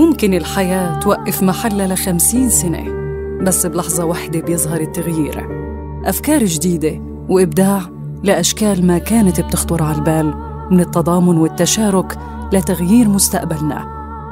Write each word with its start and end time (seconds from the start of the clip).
ممكن 0.00 0.34
الحياة 0.34 0.98
توقف 0.98 1.42
محلها 1.42 1.86
لخمسين 1.86 2.50
سنة 2.50 2.84
بس 3.42 3.66
بلحظة 3.66 4.04
واحدة 4.04 4.40
بيظهر 4.40 4.80
التغيير. 4.80 5.48
أفكار 6.04 6.44
جديدة 6.44 7.02
وإبداع 7.28 7.82
لأشكال 8.22 8.86
ما 8.86 8.98
كانت 8.98 9.40
بتخطر 9.40 9.82
على 9.82 9.96
البال 9.96 10.34
من 10.70 10.80
التضامن 10.80 11.36
والتشارك 11.36 12.18
لتغيير 12.52 13.08
مستقبلنا. 13.08 13.86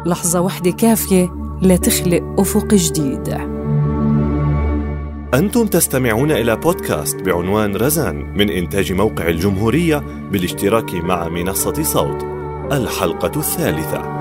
لحظة 0.06 0.40
واحدة 0.40 0.70
كافية 0.70 1.32
لتخلق 1.62 2.22
أفق 2.38 2.74
جديد. 2.74 3.28
أنتم 5.34 5.66
تستمعون 5.66 6.30
إلى 6.30 6.56
بودكاست 6.56 7.22
بعنوان 7.22 7.76
رزان 7.76 8.16
من 8.16 8.50
إنتاج 8.50 8.92
موقع 8.92 9.28
الجمهورية 9.28 10.02
بالاشتراك 10.32 10.94
مع 10.94 11.28
منصة 11.28 11.82
صوت 11.82 12.22
الحلقة 12.72 13.32
الثالثة. 13.36 14.17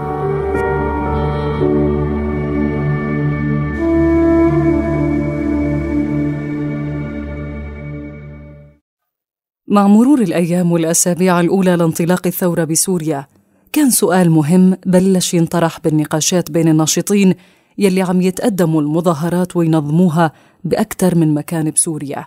مع 9.67 9.87
مرور 9.87 10.21
الأيام 10.21 10.71
والأسابيع 10.71 11.39
الأولى 11.39 11.75
لانطلاق 11.75 12.27
الثورة 12.27 12.63
بسوريا 12.63 13.27
كان 13.73 13.89
سؤال 13.89 14.31
مهم 14.31 14.77
بلش 14.85 15.33
ينطرح 15.33 15.79
بالنقاشات 15.79 16.51
بين 16.51 16.67
الناشطين 16.67 17.33
يلي 17.77 18.01
عم 18.01 18.21
يتقدموا 18.21 18.81
المظاهرات 18.81 19.55
وينظموها 19.55 20.31
بأكثر 20.63 21.15
من 21.15 21.33
مكان 21.33 21.71
بسوريا. 21.71 22.25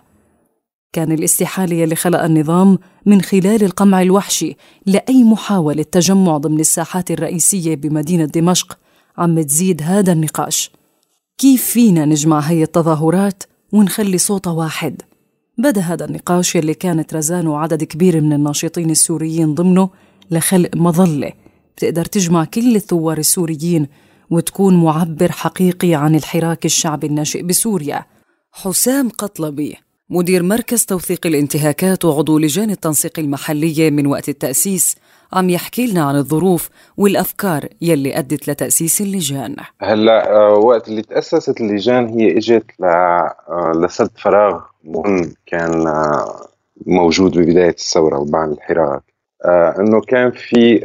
كان 0.93 1.11
الاستحالة 1.11 1.75
يلي 1.75 1.95
خلق 1.95 2.23
النظام 2.23 2.77
من 3.05 3.21
خلال 3.21 3.63
القمع 3.63 4.01
الوحشي 4.01 4.57
لأي 4.85 5.23
محاولة 5.23 5.83
تجمع 5.83 6.37
ضمن 6.37 6.59
الساحات 6.59 7.11
الرئيسية 7.11 7.75
بمدينة 7.75 8.25
دمشق 8.25 8.77
عم 9.17 9.41
تزيد 9.41 9.81
هذا 9.81 10.11
النقاش. 10.11 10.71
كيف 11.37 11.63
فينا 11.65 12.05
نجمع 12.05 12.39
هي 12.39 12.63
التظاهرات 12.63 13.43
ونخلي 13.71 14.17
صوتها 14.17 14.53
واحد؟ 14.53 15.01
بدا 15.57 15.81
هذا 15.81 16.05
النقاش 16.05 16.55
يلي 16.55 16.73
كانت 16.73 17.13
رزان 17.13 17.47
وعدد 17.47 17.83
كبير 17.83 18.21
من 18.21 18.33
الناشطين 18.33 18.89
السوريين 18.89 19.55
ضمنه 19.55 19.89
لخلق 20.31 20.75
مظلة 20.75 21.31
بتقدر 21.77 22.05
تجمع 22.05 22.45
كل 22.45 22.75
الثوار 22.75 23.17
السوريين 23.17 23.87
وتكون 24.29 24.83
معبر 24.83 25.31
حقيقي 25.31 25.93
عن 25.93 26.15
الحراك 26.15 26.65
الشعبي 26.65 27.07
الناشئ 27.07 27.43
بسوريا. 27.43 28.05
حسام 28.51 29.09
قطلبي 29.09 29.77
مدير 30.09 30.43
مركز 30.43 30.85
توثيق 30.85 31.27
الانتهاكات 31.27 32.05
وعضو 32.05 32.37
لجان 32.37 32.69
التنسيق 32.69 33.19
المحلية 33.19 33.89
من 33.89 34.07
وقت 34.07 34.29
التأسيس 34.29 34.95
عم 35.33 35.49
يحكي 35.49 35.87
لنا 35.87 36.03
عن 36.03 36.15
الظروف 36.15 36.69
والأفكار 36.97 37.67
يلي 37.81 38.17
أدت 38.17 38.47
لتأسيس 38.47 39.01
اللجان. 39.01 39.55
هلا 39.81 40.35
آه، 40.35 40.53
وقت 40.53 40.87
اللي 40.87 41.01
تأسست 41.01 41.61
اللجان 41.61 42.07
هي 42.07 42.37
إجت 42.37 42.65
آه، 42.83 43.71
لسد 43.75 44.09
فراغ 44.15 44.70
مهم 44.83 45.33
كان 45.45 45.87
آه، 45.87 46.47
موجود 46.85 47.37
ببداية 47.37 47.69
الثورة 47.69 48.19
وبعد 48.19 48.51
الحراك. 48.51 49.01
إنه 49.79 50.01
كان 50.01 50.31
في 50.31 50.81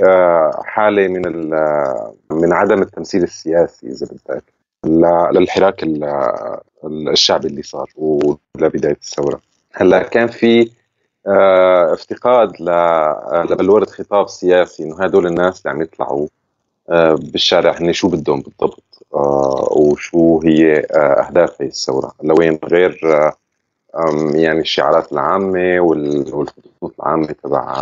حالة 0.64 1.08
من 1.08 1.50
من 2.30 2.52
عدم 2.52 2.83
التمثيل 2.83 3.22
السياسي 3.22 3.86
إذا 3.86 4.06
بدك 4.06 4.44
للحراك 5.33 5.84
الشعبي 6.84 7.48
اللي 7.48 7.62
صار 7.62 7.91
ولبدايه 7.97 8.98
الثورة. 9.02 9.41
هلأ 9.72 10.02
كان 10.02 10.27
في 10.27 10.70
آه، 11.27 11.92
افتقاد 11.92 12.52
لبلورة 13.50 13.84
خطاب 13.84 14.28
سياسي 14.28 14.84
إنه 14.84 15.05
هدول 15.05 15.27
الناس 15.27 15.61
اللي 15.61 15.70
عم 15.70 15.83
يطلعوا 15.83 16.27
آه، 16.91 17.14
بالشارع 17.14 17.77
هن 17.80 17.92
شو 17.92 18.08
بدهم 18.08 18.41
بالضبط؟ 18.41 19.07
آه، 19.14 19.68
وشو 19.73 20.40
هي 20.45 20.86
اهداف 20.90 21.63
هي 21.63 21.67
الثورة؟ 21.68 22.13
لوين؟ 22.23 22.58
غير 22.64 23.01
يعني 24.34 24.61
الشعارات 24.61 25.12
العامة 25.12 25.80
والخطوط 25.80 26.95
العامة 27.01 27.27
تبع 27.27 27.74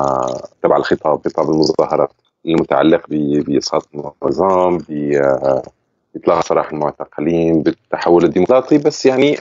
تبع 0.62 0.76
الخطاب 0.76 1.28
خطاب 1.28 1.50
المظاهرات 1.50 2.10
المتعلق 2.46 3.02
بإسقاط 3.08 3.88
النظام 3.94 4.78
بإطلاق 4.78 6.40
سراح 6.40 6.72
المعتقلين 6.72 7.62
بالتحول 7.62 8.24
الديمقراطي 8.24 8.78
بس 8.78 9.06
يعني 9.06 9.36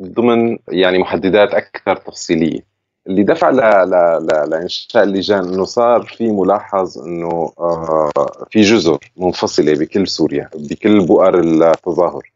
ضمن 0.00 0.58
يعني 0.68 0.98
محددات 0.98 1.54
أكثر 1.54 1.96
تفصيلية 1.96 2.76
اللي 3.06 3.22
دفع. 3.22 3.50
لإنشاء 4.44 5.02
اللجان 5.02 5.44
إنه 5.44 5.64
صار 5.64 6.02
في 6.02 6.30
ملاحظ 6.30 6.98
إنه 6.98 7.52
آه 7.58 8.10
في 8.50 8.60
جزر 8.60 8.98
منفصلة 9.16 9.74
بكل 9.74 10.08
سوريا 10.08 10.50
بكل 10.54 11.06
بؤر 11.06 11.38
التظاهر 11.40 12.32
آه 12.32 12.35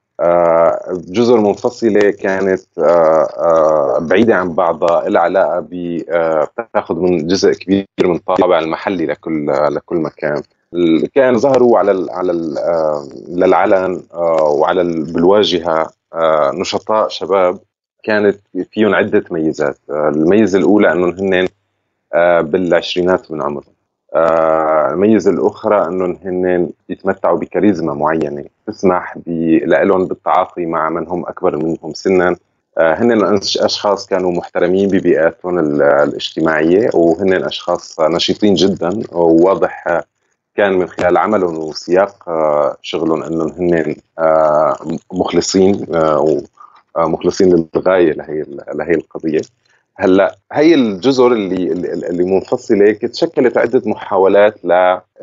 جزر 0.90 1.40
منفصله 1.40 2.10
كانت 2.10 2.60
آه 2.78 2.82
آه 2.82 3.98
بعيدة 4.00 4.34
عن 4.34 4.54
بعضها 4.54 5.18
علاقة 5.20 5.66
بتاخذ 5.70 6.96
آه، 6.96 7.02
من 7.02 7.26
جزء 7.26 7.52
كبير 7.52 7.86
من 8.04 8.14
الطابع 8.16 8.58
المحلي 8.58 9.06
لكل 9.06 9.46
لكل 9.46 9.96
مكان. 9.96 10.42
كان 11.14 11.38
ظهروا 11.38 11.78
على 11.78 11.90
ال 11.90 12.10
على 12.10 12.32
ال 12.32 12.58
آه، 12.58 13.08
للعلن 13.28 14.02
وعلى 14.40 14.84
بالواجهة 14.84 15.90
نشطاء 16.54 17.08
شباب. 17.08 17.58
كانت 18.02 18.38
فيهم 18.70 18.94
عدة 18.94 19.24
ميزات. 19.30 19.78
الميزة 19.90 20.58
الأولى 20.58 20.92
أنهم 20.92 21.10
هن 21.10 21.48
بالعشرينات 22.42 23.30
من 23.32 23.42
عمرهم. 23.42 23.79
الميزة 24.16 25.30
الأخرى 25.30 25.86
أنهم 25.86 26.18
هن 26.24 26.70
يتمتعوا 26.88 27.38
بكاريزما 27.38 27.94
معينة 27.94 28.44
تسمح 28.66 29.18
لهم 29.26 30.04
بالتعاطي 30.04 30.66
مع 30.66 30.90
من 30.90 31.08
هم 31.08 31.26
أكبر 31.26 31.56
منهم 31.56 31.94
سنا. 31.94 32.36
هن 32.78 33.40
أشخاص 33.60 34.06
كانوا 34.06 34.32
محترمين 34.32 34.88
ببيئاتهم 34.88 35.58
الاجتماعية 35.58 36.90
وهن 36.94 37.32
اشخاص 37.44 38.00
نشيطين 38.00 38.54
جدا 38.54 39.00
وواضح 39.12 40.02
كان 40.56 40.72
من 40.72 40.88
خلال 40.88 41.18
عملهم 41.18 41.58
وسياق 41.58 42.24
شغلهم 42.82 43.22
أنهم 43.22 43.48
هن 43.48 43.94
مخلصين 45.12 45.86
آه، 45.94 46.42
مخلصين 46.96 47.68
للغاية 47.74 48.12
لهي 48.12 48.44
لهي 48.74 48.94
القضية. 48.94 49.40
هلا 50.00 50.36
هي 50.52 50.74
الجزر 50.74 51.32
اللي 51.32 51.72
اللي 52.10 52.24
منفصله 52.24 52.92
تشكلت 52.92 53.58
عدة 53.58 53.82
محاولات 53.86 54.54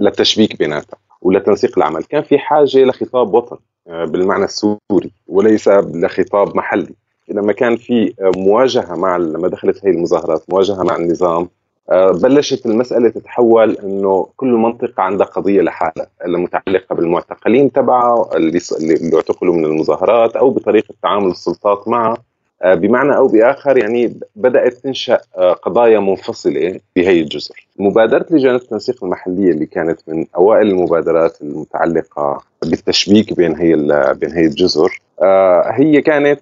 للتشبيك 0.02 0.58
بيناتها 0.60 0.98
ولتنسيق 1.22 1.78
العمل. 1.78 2.04
كان 2.04 2.24
في 2.24 2.38
حاجة 2.40 2.84
لخطاب 2.84 3.34
وطني 3.34 3.60
آه، 3.88 4.06
بالمعنى 4.06 4.46
السوري 4.46 5.12
وليس 5.28 5.68
لخطاب 5.68 6.58
محلي. 6.58 6.96
لما 7.30 7.54
كان 7.54 7.76
في 7.76 8.14
مواجهة 8.22 8.96
مع 8.96 9.18
لما 9.18 9.48
دخلت 9.48 9.86
هي 9.86 9.92
المظاهرات 9.92 10.44
مواجهة 10.50 10.84
مع 10.84 10.96
النظام 10.96 11.50
آه، 11.90 12.12
بلشت 12.12 12.66
المسألة 12.66 13.10
تتحول 13.10 13.78
أنه 13.84 14.28
كل 14.36 14.48
منطقة 14.48 15.04
عندها 15.04 15.28
قضية 15.28 15.62
لحالها 15.62 16.08
المتعلقة 16.26 16.96
بالمعتقلين 16.96 17.72
تبعها 17.72 18.36
اللي, 18.36 18.60
اللي 18.82 19.16
اعتقلوا 19.16 19.56
من 19.56 19.66
المظاهرات 19.66 20.36
أو 20.36 20.50
بطريقة 20.50 20.94
تعامل 21.04 21.32
السلطات 21.32 21.88
معها. 21.88 22.12
آه، 22.12 22.27
بمعنى 22.66 23.18
أو 23.18 23.28
بآخر 23.28 23.78
يعني 23.78 24.20
بدأت 24.36 24.74
تنشأ 24.74 25.20
آه، 25.38 25.54
قضايا 25.54 26.00
منفصلة 26.00 26.80
بهي 26.96 27.22
الجزر. 27.22 27.68
مبادرة 27.80 28.26
لجان 28.30 28.56
التنسيق 28.56 29.04
المحلية 29.04 29.52
اللي 29.52 29.66
كانت 29.66 30.00
من 30.08 30.26
أوائل 30.36 30.68
المبادرات 30.68 31.42
المتعلقة 31.42 32.42
بالتشبيك 32.62 33.34
بين 33.34 33.56
هي 33.56 33.76
بين 34.20 34.32
هي 34.32 34.46
الجزر 34.46 35.02
آه، 35.22 35.72
هي 35.72 36.02
كانت 36.02 36.42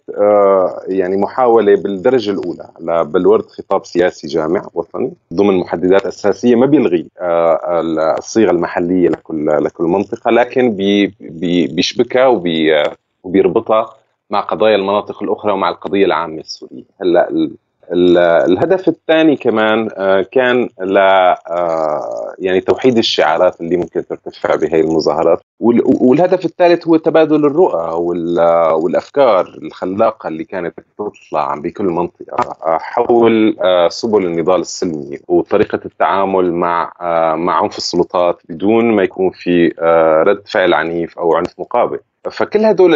يعني 0.87 1.17
محاولة 1.17 1.75
بالدرجة 1.75 2.31
الأولى 2.31 2.67
لبلورة 2.79 3.41
خطاب 3.41 3.85
سياسي 3.85 4.27
جامع 4.27 4.67
وطني 4.73 5.11
ضمن 5.33 5.57
محددات 5.57 6.05
أساسية 6.05 6.55
ما 6.55 6.65
بيلغي 6.65 7.07
الصيغة 8.17 8.51
المحلية 8.51 9.09
لكل 9.09 9.45
لكل 9.47 9.83
منطقة 9.83 10.31
لكن 10.31 10.75
بيشبكها 11.19 12.27
وبيربطها 13.23 13.93
مع 14.29 14.39
قضايا 14.39 14.75
المناطق 14.75 15.23
الأخرى 15.23 15.51
ومع 15.51 15.69
القضية 15.69 16.05
العامة 16.05 16.39
السورية. 16.39 16.83
هلأ 17.01 17.49
الهدف 18.47 18.87
الثاني 18.87 19.35
كمان 19.35 19.89
آه، 19.97 20.25
كان 20.31 20.69
ل 20.81 20.97
آه، 20.97 22.35
يعني 22.39 22.61
توحيد 22.61 22.97
الشعارات 22.97 23.61
اللي 23.61 23.77
ممكن 23.77 24.05
ترتفع 24.05 24.55
بهي 24.55 24.81
المظاهرات. 24.81 25.39
والهدف 25.59 26.45
الثالث 26.45 26.87
هو 26.87 26.97
تبادل 26.97 27.45
الرؤى 27.45 28.03
والأفكار 28.83 29.59
الخلاقة 29.63 30.27
اللي 30.27 30.43
كانت 30.43 30.73
تطلع 30.97 31.55
بكل 31.55 31.85
منطقة 31.85 32.55
آه، 32.65 32.77
حول 32.77 33.57
سبل 33.89 34.25
النضال 34.25 34.61
السلمي 34.61 35.19
وطريقة 35.27 35.79
التعامل 35.85 36.53
مع 36.53 36.93
مع 37.35 37.61
عنف 37.61 37.77
السلطات 37.77 38.41
بدون 38.49 38.85
ما 38.85 39.03
يكون 39.03 39.29
في 39.29 39.67
رد 40.27 40.47
فعل 40.47 40.73
عنيف 40.73 41.19
أو 41.19 41.35
عنف 41.35 41.59
مقابل. 41.59 41.99
فكل 42.31 42.65
هدول 42.65 42.91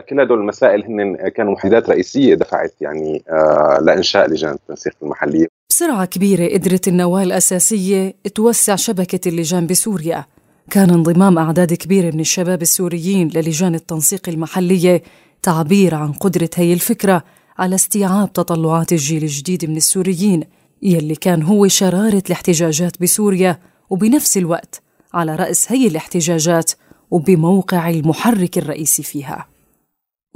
كل 0.00 0.20
هدول 0.20 0.38
المسائل 0.38 0.84
هن 0.84 1.28
كانوا 1.28 1.52
محددات 1.52 1.88
رئيسية 1.88 2.34
دفعت 2.34 2.74
يعني 2.80 3.24
آه 3.28 3.78
لإنشاء 3.82 4.30
لجان 4.30 4.52
التنسيق 4.52 4.94
المحليه 5.02 5.46
بسرعة 5.70 6.04
كبيرة 6.04 6.54
قدرت 6.54 6.88
النواه 6.88 7.22
الأساسية 7.22 8.14
توسع 8.34 8.76
شبكة 8.76 9.28
اللجان 9.28 9.66
بسوريا. 9.66 10.24
كان 10.70 10.90
انضمام 10.90 11.38
أعداد 11.38 11.74
كبيرة 11.74 12.14
من 12.14 12.20
الشباب 12.20 12.62
السوريين 12.62 13.28
للجان 13.28 13.74
التنسيق 13.74 14.28
المحلية 14.28 15.02
تعبير 15.42 15.94
عن 15.94 16.12
قدرة 16.12 16.50
هي 16.56 16.72
الفكرة 16.72 17.24
على 17.58 17.74
استيعاب 17.74 18.32
تطلعات 18.32 18.92
الجيل 18.92 19.22
الجديد 19.22 19.64
من 19.70 19.76
السوريين 19.76 20.44
يلي 20.82 21.14
كان 21.14 21.42
هو 21.42 21.68
شرارة 21.68 22.22
الاحتجاجات 22.26 23.02
بسوريا 23.02 23.58
وبنفس 23.90 24.36
الوقت 24.36 24.82
على 25.14 25.36
رأس 25.36 25.72
هي 25.72 25.86
الاحتجاجات 25.86 26.72
وبموقع 27.10 27.90
المحرك 27.90 28.58
الرئيسي 28.58 29.02
فيها. 29.02 29.46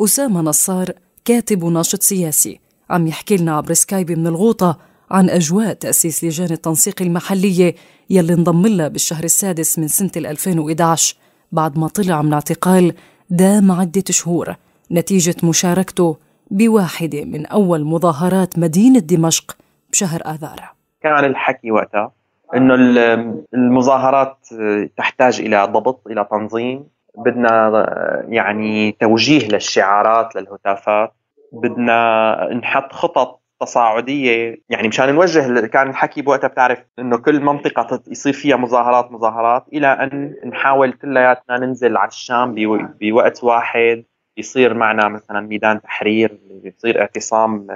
أسامة 0.00 0.40
نصار 0.40 0.92
كاتب 1.24 1.62
وناشط 1.62 2.02
سياسي 2.02 2.60
عم 2.90 3.06
يحكي 3.06 3.36
لنا 3.36 3.56
عبر 3.56 3.72
سكايب 3.72 4.12
من 4.12 4.26
الغوطة 4.26 4.78
عن 5.10 5.30
أجواء 5.30 5.72
تأسيس 5.72 6.24
لجان 6.24 6.52
التنسيق 6.52 7.02
المحلية 7.02 7.74
يلي 8.10 8.34
انضم 8.34 8.66
لها 8.66 8.88
بالشهر 8.88 9.24
السادس 9.24 9.78
من 9.78 9.88
سنة 9.88 10.10
2011 10.16 11.16
بعد 11.52 11.78
ما 11.78 11.88
طلع 11.88 12.22
من 12.22 12.32
اعتقال 12.32 12.94
دام 13.30 13.72
عدة 13.72 14.04
شهور 14.10 14.56
نتيجة 14.92 15.36
مشاركته 15.44 16.16
بواحدة 16.50 17.24
من 17.24 17.46
أول 17.46 17.84
مظاهرات 17.84 18.58
مدينة 18.58 18.98
دمشق 18.98 19.56
بشهر 19.92 20.20
آذار. 20.26 20.72
كان 21.02 21.24
الحكي 21.24 21.70
وقتها 21.70 22.12
إنه 22.54 22.74
المظاهرات 23.54 24.38
تحتاج 24.96 25.40
إلى 25.40 25.64
ضبط 25.64 26.06
إلى 26.06 26.26
تنظيم. 26.30 26.86
بدنا 27.18 27.84
يعني 28.28 28.92
توجيه 28.92 29.48
للشعارات 29.48 30.36
للهتافات. 30.36 31.12
بدنا 31.52 32.54
نحط 32.54 32.92
خطط 32.92 33.40
تصاعدية. 33.60 34.56
يعني 34.68 34.88
مشان 34.88 35.14
نوجه 35.14 35.66
كان 35.66 35.90
الحكي 35.90 36.22
بوقتها 36.22 36.48
بتعرف 36.48 36.78
إنه 36.98 37.16
كل 37.16 37.40
منطقة 37.40 38.00
يصير 38.08 38.32
فيها 38.32 38.56
مظاهرات 38.56 39.12
مظاهرات 39.12 39.64
إلى 39.72 39.86
أن 39.86 40.34
نحاول 40.46 40.92
كلياتنا 40.92 41.58
ننزل 41.58 41.96
على 41.96 42.08
الشام 42.08 42.54
بوقت 43.00 43.44
واحد. 43.44 44.04
يصير 44.36 44.74
معنا 44.74 45.08
مثلا 45.08 45.40
ميدان 45.40 45.82
تحرير 45.82 46.38
يصير 46.64 47.00
اعتصام 47.00 47.66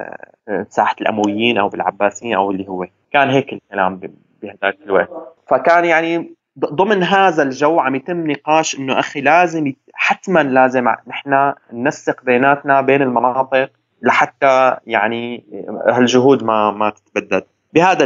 آه، 0.49 0.67
ساحة 0.71 0.97
الأمويين 1.01 1.59
أو 1.59 1.69
بالعباسيين 1.69 2.35
أو 2.35 2.51
اللي 2.51 2.69
هو. 2.69 2.87
كان 3.13 3.31
هيك 3.31 3.53
الكلام 3.53 4.01
بهذاك 4.43 4.79
الوقت. 4.87 5.11
فكان 5.49 5.85
يعني 5.85 6.35
ضمن 6.59 7.03
هذا 7.03 7.43
الجو 7.43 7.81
عم 7.81 7.95
يتم 7.95 8.31
نقاش 8.31 8.79
إنه 8.79 8.99
أخي 8.99 9.21
لازم 9.21 9.73
حتما 9.95 10.43
لازم 10.43 10.89
نحن 11.07 11.53
ننسق 11.73 12.25
بيناتنا 12.25 12.81
بين 12.81 13.03
المناطق 13.03 13.71
لحتى 14.03 14.77
يعني 14.87 15.45
هالجهود 15.87 16.45
ما 16.45 16.71
ما 16.71 16.91
تتبدد 16.91 17.45
بهذا 17.73 18.05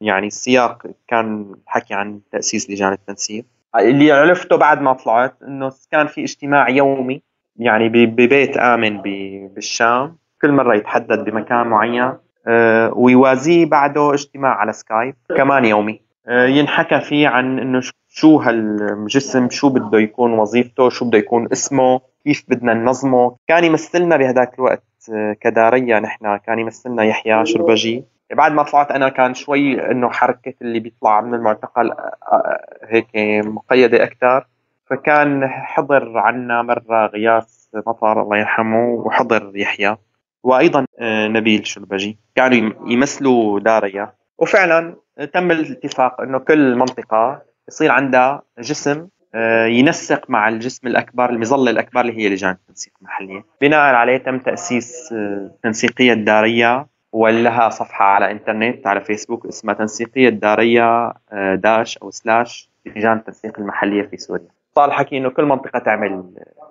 يعني 0.00 0.26
السياق 0.26 0.86
كان 1.08 1.54
حكي 1.66 1.94
عن 1.94 2.20
تأسيس 2.32 2.70
لجان 2.70 2.92
التنسيق. 2.92 3.44
اللي 3.78 4.12
عرفته 4.12 4.56
بعد 4.56 4.80
ما 4.80 4.92
طلعت 4.92 5.42
إنه 5.42 5.72
كان 5.90 6.06
في 6.06 6.22
اجتماع 6.22 6.68
يومي 6.68 7.22
يعني 7.56 7.88
ببيت 7.88 8.56
آمن 8.56 9.02
بالشام. 9.54 10.16
كل 10.42 10.52
مرة 10.52 10.74
يتحدد 10.74 11.24
بمكان 11.30 11.66
معين. 11.66 12.12
ويوازيه 12.96 13.66
بعده 13.66 14.14
اجتماع 14.14 14.54
على 14.54 14.72
سكايب. 14.72 15.14
كمان 15.36 15.64
يومي. 15.64 16.00
آه، 16.28 16.46
ينحكى 16.46 17.00
فيه 17.00 17.28
عن 17.28 17.58
إنه 17.58 17.80
شو 18.08 18.36
هالجسم 18.36 19.50
شو 19.50 19.68
بده 19.68 19.98
يكون 19.98 20.32
وظيفته 20.38 20.88
شو 20.88 21.04
بده 21.04 21.18
يكون 21.18 21.48
اسمه 21.52 22.00
كيف 22.24 22.44
بدنا 22.48 22.74
ننظمه. 22.74 23.36
كان 23.48 23.64
يمثلنا 23.64 24.16
بهذاك 24.16 24.54
الوقت 24.54 24.82
آه، 25.12 25.36
كدارية 25.40 25.98
نحن. 25.98 26.36
كان 26.36 26.58
يمثلنا 26.58 27.04
يحيى 27.04 27.46
شربجي. 27.46 28.04
بعد 28.32 28.52
ما 28.52 28.62
طلعت 28.62 28.90
أنا 28.90 29.08
كان 29.08 29.34
شوي 29.34 29.90
إنه 29.90 30.08
حركة 30.10 30.54
اللي 30.62 30.80
بيطلع 30.80 31.20
من 31.20 31.34
المعتقل 31.34 31.92
هيك 32.88 33.06
مقيدة 33.46 34.04
أكثر 34.04 34.46
فكان 34.86 35.48
حضر 35.48 36.18
عنا 36.18 36.62
مرة 36.62 37.06
غياث 37.06 37.66
مطر 37.86 38.22
الله 38.22 38.36
يرحمه 38.36 38.88
وحضر 38.88 39.52
يحيى. 39.54 39.96
وأيضا 40.46 40.86
آه، 41.00 41.28
نبيل 41.28 41.66
شربجي 41.66 42.18
كانوا 42.34 42.72
يمثلوا 42.86 43.60
داريا. 43.60 44.12
وفعلا 44.38 44.96
تم 45.34 45.50
الاتفاق 45.50 46.20
إنه 46.20 46.38
كل 46.38 46.74
منطقة 46.74 47.42
يصير 47.68 47.90
عندها 47.90 48.42
جسم 48.58 49.08
آه، 49.34 49.66
ينسق 49.66 50.30
مع 50.30 50.48
الجسم 50.48 50.86
الأكبر 50.86 51.30
المظلة 51.30 51.70
الأكبر 51.70 52.00
اللي 52.00 52.18
هي 52.18 52.28
لجان 52.28 52.50
التنسيق 52.50 52.92
المحلية. 53.00 53.44
بناء 53.60 53.94
عليه 53.94 54.16
تم 54.16 54.38
تأسيس 54.38 55.12
آه، 55.12 55.50
تنسيقية 55.62 56.14
داريه 56.14 56.86
ولها 57.12 57.68
صفحة 57.68 58.04
على 58.04 58.30
إنترنت 58.30 58.86
على 58.86 59.00
فيسبوك 59.00 59.46
اسمها 59.46 59.74
تنسيقية 59.74 60.28
داريه 60.28 61.12
داش 61.54 61.98
أو 61.98 62.10
سلاش 62.10 62.70
لجان 62.86 63.16
التنسيق 63.16 63.58
المحلية 63.58 64.02
في 64.02 64.16
سوريا. 64.16 64.48
صار 64.76 64.88
الحكي 64.88 65.18
إنه 65.18 65.28
كل 65.28 65.44
منطقة 65.44 65.78
تعمل 65.78 66.24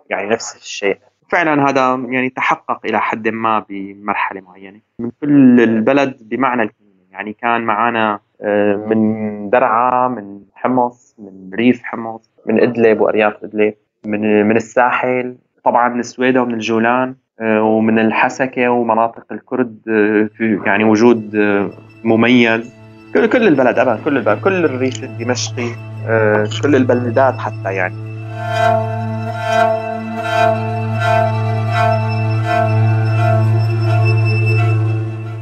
يعني 0.10 0.30
نفس 0.30 0.56
الشيء. 0.56 0.98
فعلا 1.30 1.70
هذا 1.70 2.06
يعني 2.10 2.30
تحقق 2.30 2.86
إلى 2.86 3.02
حد 3.02 3.28
ما 3.28 3.66
بمرحلة 3.70 4.42
معينة. 4.42 4.80
من 5.00 5.12
كل 5.22 5.62
البلد 5.62 6.18
بمعنى 6.22 6.62
الكلمة. 6.64 6.86
يعني 7.12 7.34
كان 7.34 7.62
معنا 7.62 8.20
آه، 8.42 8.76
من 8.76 9.50
درعا 9.50 10.08
من 10.08 10.42
حمص 10.54 11.16
من 11.20 11.50
ريف 11.54 11.84
حمص 11.84 12.30
من 12.46 12.60
إدلب 12.62 13.02
وأرياف 13.02 13.44
إدلب 13.44 13.74
من 14.06 14.46
من 14.46 14.56
الساحل 14.56 15.36
طبعا 15.64 15.90
من 15.90 16.00
السويدة 16.00 16.42
ومن 16.42 16.54
الجولان 16.54 17.16
آه، 17.42 17.62
ومن 17.62 18.00
الحسكة 18.00 18.70
ومناطق 18.70 19.26
الكرد 19.32 19.80
آه، 19.90 20.30
في 20.38 20.60
يعني 20.66 20.84
وجود 20.84 21.36
مميز. 22.04 22.76
كل 23.14 23.26
كل 23.26 23.48
البلد 23.48 23.80
ابدا 23.80 24.04
كل 24.06 24.18
البلد 24.18 24.40
كل 24.42 24.66
الريف 24.66 25.04
الدمشقي 25.04 25.70
كل 26.64 26.76
البلدات 26.76 27.38
حتى 27.38 27.74
يعني. 27.74 27.96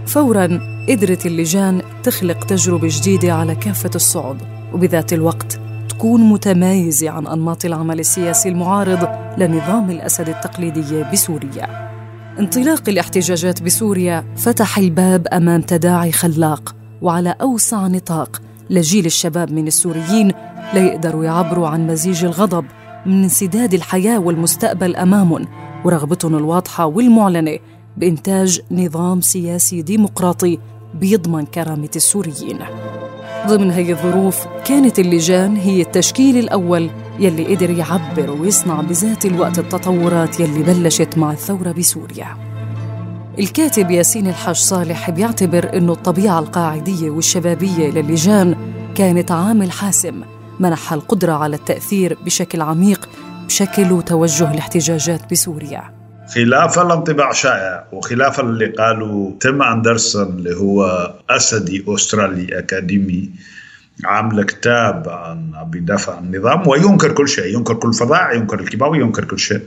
فورا 0.07 0.59
قدرت 0.89 1.25
اللجان 1.25 1.81
تخلق 2.03 2.45
تجربة 2.45 2.87
جديدة 2.91 3.33
على 3.33 3.55
كافة 3.55 3.89
الصعد 3.95 4.37
وبذات 4.73 5.13
الوقت 5.13 5.59
تكون 5.89 6.21
متمايزة 6.21 7.09
عن 7.09 7.27
أنماط 7.27 7.65
العمل 7.65 7.99
السياسي 7.99 8.49
المعارض 8.49 9.07
لنظام 9.37 9.91
الأسد 9.91 10.29
التقليدية 10.29 11.11
بسوريا. 11.11 11.89
انطلاق 12.39 12.89
الاحتجاجات 12.89 13.63
بسوريا 13.63 14.25
فتح 14.37 14.77
الباب 14.77 15.27
أمام 15.27 15.61
تداعي 15.61 16.11
خلاق 16.11 16.75
وعلى 17.01 17.35
أوسع 17.41 17.87
نطاق 17.87 18.41
لجيل 18.69 19.05
الشباب 19.05 19.51
من 19.51 19.67
السوريين 19.67 20.31
ليقدروا 20.73 21.25
يعبروا 21.25 21.67
عن 21.67 21.87
مزيج 21.87 22.25
الغضب 22.25 22.65
من 23.05 23.23
انسداد 23.23 23.73
الحياة 23.73 24.19
والمستقبل 24.19 24.95
أمامهم 24.95 25.47
ورغبتهم 25.85 26.35
الواضحة 26.35 26.85
والمعلنة 26.85 27.59
بإنتاج 27.97 28.61
نظام 28.71 29.21
سياسي 29.21 29.81
ديمقراطي 29.81 30.59
بيضمن 30.93 31.45
كرامة 31.45 31.89
السوريين. 31.95 32.59
ضمن 33.47 33.71
هي 33.71 33.91
الظروف 33.91 34.45
كانت 34.65 34.99
اللجان 34.99 35.55
هي 35.55 35.81
التشكيل 35.81 36.37
الأول 36.37 36.89
يلي 37.19 37.55
قدر 37.55 37.69
يعبر 37.69 38.31
ويصنع 38.31 38.81
بذات 38.81 39.25
الوقت 39.25 39.59
التطورات 39.59 40.39
يلي 40.39 40.63
بلشت 40.63 41.17
مع 41.17 41.31
الثورة 41.31 41.71
بسوريا. 41.71 42.27
الكاتب 43.39 43.91
ياسين 43.91 44.27
الحاج 44.27 44.55
صالح 44.55 45.09
بيعتبر 45.09 45.77
أنه 45.77 45.91
الطبيعة 45.91 46.39
القاعدية 46.39 47.09
والشبابية 47.09 47.89
للجان 47.91 48.55
كانت 48.95 49.31
عامل 49.31 49.71
حاسم 49.71 50.21
منحها 50.59 50.95
القدرة 50.95 51.33
على 51.33 51.55
التأثير 51.55 52.17
بشكل 52.25 52.61
عميق 52.61 53.09
بشكل 53.45 53.91
وتوجه 53.91 54.51
الاحتجاجات 54.51 55.31
بسوريا. 55.31 55.93
خلاف 56.35 56.79
الانطباع 56.79 57.31
شائع 57.31 57.87
وخلاف 57.91 58.39
اللي 58.39 58.65
قالوا 58.65 59.31
تيم 59.39 59.61
أندرسون 59.61 60.27
اللي 60.27 60.55
هو 60.55 61.11
أسدي 61.29 61.85
أسترالي 61.87 62.59
أكاديمي 62.59 63.29
عامل 64.05 64.43
كتاب 64.43 65.09
عن 65.09 65.53
بيدافع 65.69 66.15
عن 66.15 66.23
النظام 66.23 66.67
وينكر 66.67 67.11
كل 67.11 67.27
شيء 67.27 67.57
ينكر 67.57 67.73
كل 67.73 67.93
فظاع 67.93 68.33
ينكر 68.33 68.59
الكباوي 68.59 68.99
ينكر 68.99 69.25
كل 69.25 69.39
شيء. 69.39 69.61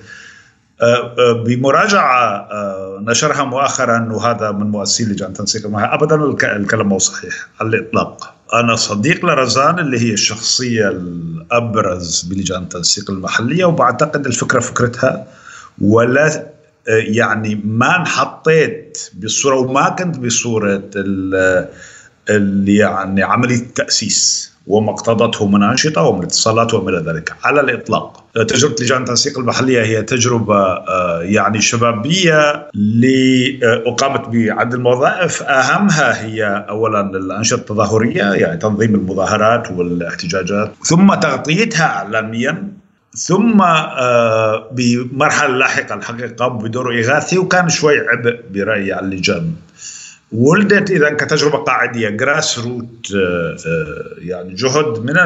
أه، 0.83 1.15
أه، 1.19 1.45
بمراجعة 1.47 2.29
أه، 2.29 2.99
نشرها 3.03 3.45
مؤخرا 3.45 4.09
وهذا 4.13 4.51
من 4.51 4.71
مؤسسي 4.71 5.05
لجان 5.05 5.33
تنسيق 5.33 5.67
معها 5.67 5.95
أبدا 5.95 6.15
الكلام 6.57 6.89
مو 6.89 6.99
صحيح 6.99 7.49
على 7.61 7.69
الإطلاق. 7.69 8.36
أنا 8.55 8.77
صديق 8.77 9.25
لرزان 9.25 9.79
اللي 9.79 9.99
هي 10.01 10.13
الشخصية 10.13 10.89
الأبرز 10.89 12.23
بلجان 12.23 12.63
التنسيق 12.63 13.11
المحلية 13.11 13.65
وبعتقد 13.65 14.27
الفكرة 14.27 14.61
فكرتها 14.61 15.27
ولا 15.81 16.47
يعني 16.89 17.55
ما 17.65 17.97
انحطيت 17.97 18.99
بالصورة 19.15 19.57
وما 19.57 19.89
كنت 19.89 20.19
بصورة 20.19 20.83
اللي 22.31 22.77
يعني 22.77 23.23
عملية 23.23 23.57
التأسيس. 23.57 24.53
وما 24.67 24.91
اقتضته 24.91 25.47
من 25.47 25.63
أنشطة 25.63 26.03
ومن 26.03 26.23
اتصالات 26.23 26.75
وما 26.75 26.91
إلى 26.91 26.99
ذلك. 26.99 27.33
على 27.45 27.61
الإطلاق 27.61 28.25
تجربة 28.45 28.75
لجان 28.81 29.03
التنسيق 29.03 29.39
المحلية 29.39 29.83
هي 29.83 30.03
تجربة 30.03 30.57
آه، 30.57 31.21
يعني 31.23 31.61
شبابية 31.61 32.69
لأقامت 32.75 34.29
بعدد 34.29 34.75
الموظف 34.75 35.43
أهمها 35.43 36.25
هي 36.25 36.67
أولا 36.69 37.01
الأنشطة 37.01 37.61
التظاهرية 37.61 38.23
يعني 38.23 38.57
تنظيم 38.57 38.95
المظاهرات 38.95 39.71
والاحتجاجات 39.71 40.73
ثم 40.85 41.15
تغطيتها 41.15 41.87
إعلاميا 41.87 42.69
ثم 43.17 43.61
آه، 43.61 44.71
بمرحلة 44.73 45.57
لاحقة 45.57 45.95
الحقيقة 45.95 46.49
بدور 46.49 47.01
إغاثي 47.01 47.39
وكان 47.39 47.69
شوي 47.69 47.99
عبء 47.99 48.41
برأيي 48.51 48.93
على 48.93 49.07
اللجان. 49.07 49.53
ولدت 50.33 50.91
إذا 50.91 51.11
كتجربة 51.11 51.59
قاعدية 51.59 52.09
جراس 52.09 52.59
روت 52.59 53.13
آه، 53.15 53.57
آه، 53.67 54.15
يعني 54.19 54.55
جهد 54.55 54.99
من 54.99 55.17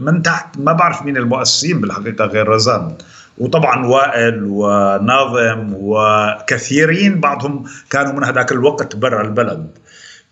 من 0.00 0.22
تحت. 0.22 0.58
ما 0.58 0.72
بعرف 0.72 1.02
مين 1.02 1.16
المؤسسين 1.16 1.80
بالحقيقة 1.80 2.24
غير 2.24 2.48
رزان. 2.48 2.94
وطبعا 3.38 3.86
وائل 3.86 4.44
وناظم 4.44 5.72
وكثيرين 5.74 7.20
بعضهم 7.20 7.64
كانوا 7.90 8.12
من 8.12 8.24
هذاك 8.24 8.52
الوقت 8.52 8.96
برا 8.96 9.22
البلد. 9.22 9.66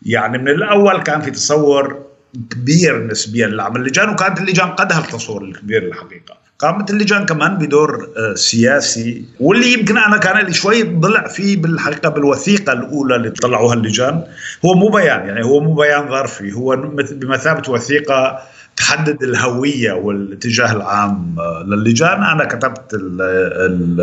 يعني 0.03 0.39
من 0.39 0.49
الأول 0.49 1.03
كان 1.03 1.21
في 1.21 1.31
تصور 1.31 2.03
كبير 2.51 3.07
نسبيا 3.07 3.47
لعمل 3.47 3.81
اللجان 3.81 4.09
وكانت 4.09 4.41
اللجان 4.41 4.69
قدها 4.69 4.99
التصور 4.99 5.45
الكبير 5.45 5.83
الحقيقة. 5.83 6.46
قامت 6.59 6.91
اللجان 6.91 7.27
كمان 7.27 7.59
بدور 7.59 8.09
آه، 8.17 8.35
سياسي 8.35 9.25
واللي 9.41 9.73
يمكن 9.73 9.99
أنا 9.99 10.17
كان 10.17 10.47
لي 10.47 10.53
شوي 10.53 10.83
ضلع 10.83 11.29
فيه 11.29 11.63
بالحقيقة 11.63 12.09
بالوثيقة 12.09 12.73
الأولى 12.73 13.17
اللي 13.17 13.31
طلعوها 13.31 13.75
اللجان 13.75 14.25
هو 14.65 14.75
مو 14.75 14.89
بيان 14.89 15.27
يعني 15.27 15.45
هو 15.45 15.61
مو 15.61 15.75
بيان 15.75 16.09
ظرفي 16.09 16.53
هو 16.53 16.77
بمثابة 17.11 17.73
وثيقة 17.73 18.39
تحدد 18.77 19.23
الهوية 19.23 19.93
والاتجاه 19.93 20.73
العام 20.73 21.37
آه، 21.39 21.65
للجان 21.67 22.23
أنا 22.23 22.45
كتبت 22.45 22.95
ال 22.95 23.21
ال 23.21 24.01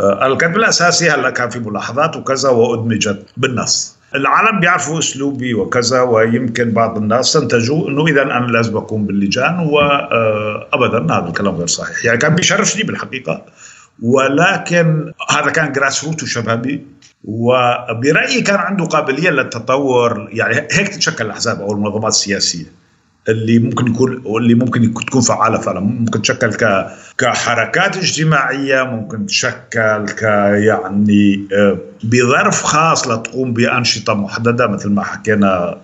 آه، 0.00 0.26
الكتب 0.26 0.56
الاساسي 0.56 1.10
هلا 1.10 1.30
كان 1.30 1.50
في 1.50 1.58
ملاحظات 1.58 2.16
وكذا 2.16 2.48
وأدمجت 2.48 3.26
بالنص. 3.36 4.01
العالم 4.14 4.60
بيعرفوا 4.60 4.98
أسلوبي 4.98 5.54
وكذا 5.54 6.00
ويمكن 6.02 6.70
بعض 6.70 6.96
الناس 6.96 7.36
استنتجوا 7.36 7.88
إنه 7.88 8.06
اذا 8.06 8.22
أنا 8.22 8.46
لازم 8.46 8.76
اكون 8.76 9.06
باللجان 9.06 9.58
وابدا 9.58 11.14
هذا 11.14 11.28
الكلام 11.28 11.56
غير 11.56 11.66
صحيح. 11.66 12.04
يعني 12.04 12.18
كان 12.18 12.34
بيشرفني 12.34 12.82
بالحقيقة. 12.82 13.42
ولكن 14.02 15.12
هذا 15.30 15.50
كان 15.50 15.72
جراس 15.72 16.04
روت 16.04 16.22
وشبابي. 16.22 16.86
وبرأيي 17.24 18.40
كان 18.40 18.58
عنده 18.58 18.84
قابلية 18.84 19.30
للتطور. 19.30 20.28
يعني 20.32 20.54
هيك 20.54 20.88
تتشكل 20.88 21.26
الأحزاب 21.26 21.60
أو 21.60 21.72
المنظمات 21.72 22.12
السياسية. 22.12 22.81
اللي 23.28 23.58
ممكن 23.58 23.86
يكون 23.86 24.22
واللي 24.24 24.54
ممكن 24.54 24.94
تكون 24.94 25.20
فعالة 25.20 25.58
فعلا. 25.58 25.80
ممكن 25.80 26.22
تشكل 26.22 26.54
ك 26.54 26.86
كحركات 27.18 27.96
اجتماعية 27.96 28.82
ممكن 28.82 29.26
تشكل 29.26 30.06
ك 30.06 30.22
يعني 30.52 31.48
آه، 31.52 31.78
بظرف 32.04 32.62
خاص 32.62 33.08
لتقوم 33.08 33.52
بأنشطة 33.52 34.14
محددة 34.14 34.66
مثل 34.66 34.90
ما 34.90 35.02
حكينا 35.02 35.78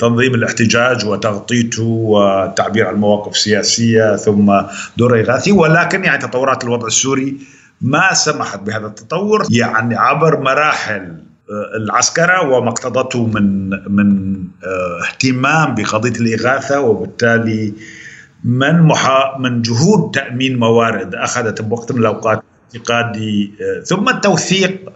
تنظيم 0.00 0.34
الاحتجاج 0.34 1.06
وتغطيته 1.06 1.82
والتعبير 1.82 2.86
عن 2.86 2.94
مواقف 2.94 3.36
سياسية 3.36 4.16
ثم 4.16 4.60
دور 4.96 5.20
إغاثي. 5.20 5.52
ولكن 5.52 6.04
يعني 6.04 6.18
تطورات 6.18 6.64
الوضع 6.64 6.86
السوري 6.86 7.36
ما 7.80 8.14
سمحت 8.14 8.60
بهذا 8.60 8.86
التطور. 8.86 9.46
يعني 9.50 9.96
عبر 9.96 10.40
مراحل 10.40 11.25
العسكرة 11.50 12.48
وما 12.48 12.68
اقتضته 12.68 13.26
من 13.26 13.68
من 13.68 14.38
آه، 14.64 15.04
اهتمام 15.08 15.74
بقضية 15.74 16.20
الإغاثة 16.20 16.80
وبالتالي 16.80 17.72
من 18.44 18.82
محا 18.82 19.38
من 19.38 19.62
جهود 19.62 20.10
تأمين 20.10 20.58
موارد 20.58 21.14
أخذت 21.14 21.62
بوقت 21.62 21.92
من 21.92 21.98
الأوقات 21.98 22.42
اعتقادي 22.74 23.52
آه، 23.60 23.84
ثم 23.84 24.08
التوثيق 24.08 24.92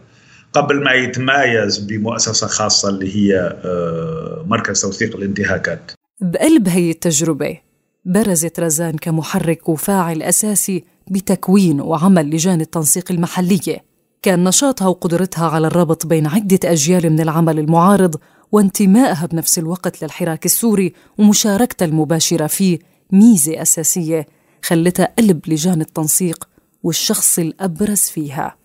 قبل 0.53 0.85
ما 0.85 0.93
يتمايز 0.93 1.79
بمؤسسة 1.79 2.47
خاصة 2.47 2.89
اللي 2.89 3.17
هي 3.17 3.39
آه، 3.65 4.45
مركز 4.47 4.81
توثيق 4.81 5.17
الانتهاكات. 5.17 5.93
بقلب 6.21 6.69
هي 6.69 6.91
التجربة 6.91 7.59
برزت 8.05 8.61
رزان 8.61 8.97
كمحرك 8.97 9.69
وفاعل 9.69 10.23
أساسي 10.23 10.85
بتكوين 11.11 11.81
وعمل 11.81 12.31
لجان 12.31 12.61
التنسيق 12.61 13.13
المحلية. 13.13 13.90
كان 14.23 14.45
نشاطها 14.45 14.89
وقدرتها 14.89 15.49
على 15.49 15.67
الربط 15.67 16.07
بين 16.07 16.27
عدة 16.27 16.59
أجيال 16.65 17.11
من 17.11 17.21
العمل 17.21 17.59
المعارض 17.59 18.15
وانتمائها 18.53 19.27
بنفس 19.27 19.59
الوقت 19.59 20.03
للحراك 20.03 20.45
السوري 20.45 20.95
ومشاركتها 21.19 21.87
المباشرة 21.87 22.47
فيه 22.47 22.79
ميزة 23.13 23.63
أساسية 23.63 24.27
خلتها 24.65 25.15
قلب 25.19 25.41
لجان 25.49 25.81
التنسيق 25.81 26.49
والشخص 26.83 27.39
الأبرز 27.39 28.01
فيها. 28.01 28.57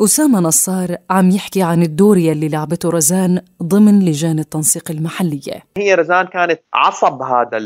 أسامة 0.00 0.40
نصار 0.40 0.96
عم 1.10 1.30
يحكي 1.30 1.62
عن 1.62 1.82
الدور 1.82 2.18
يلي 2.18 2.48
لعبته 2.48 2.90
رزان 2.90 3.40
ضمن 3.62 4.04
لجان 4.04 4.38
التنسيق 4.38 4.90
المحلية. 4.90 5.62
هي 5.76 5.94
رزان 5.94 6.26
كانت 6.26 6.60
عصب 6.74 7.22
هذا 7.22 7.58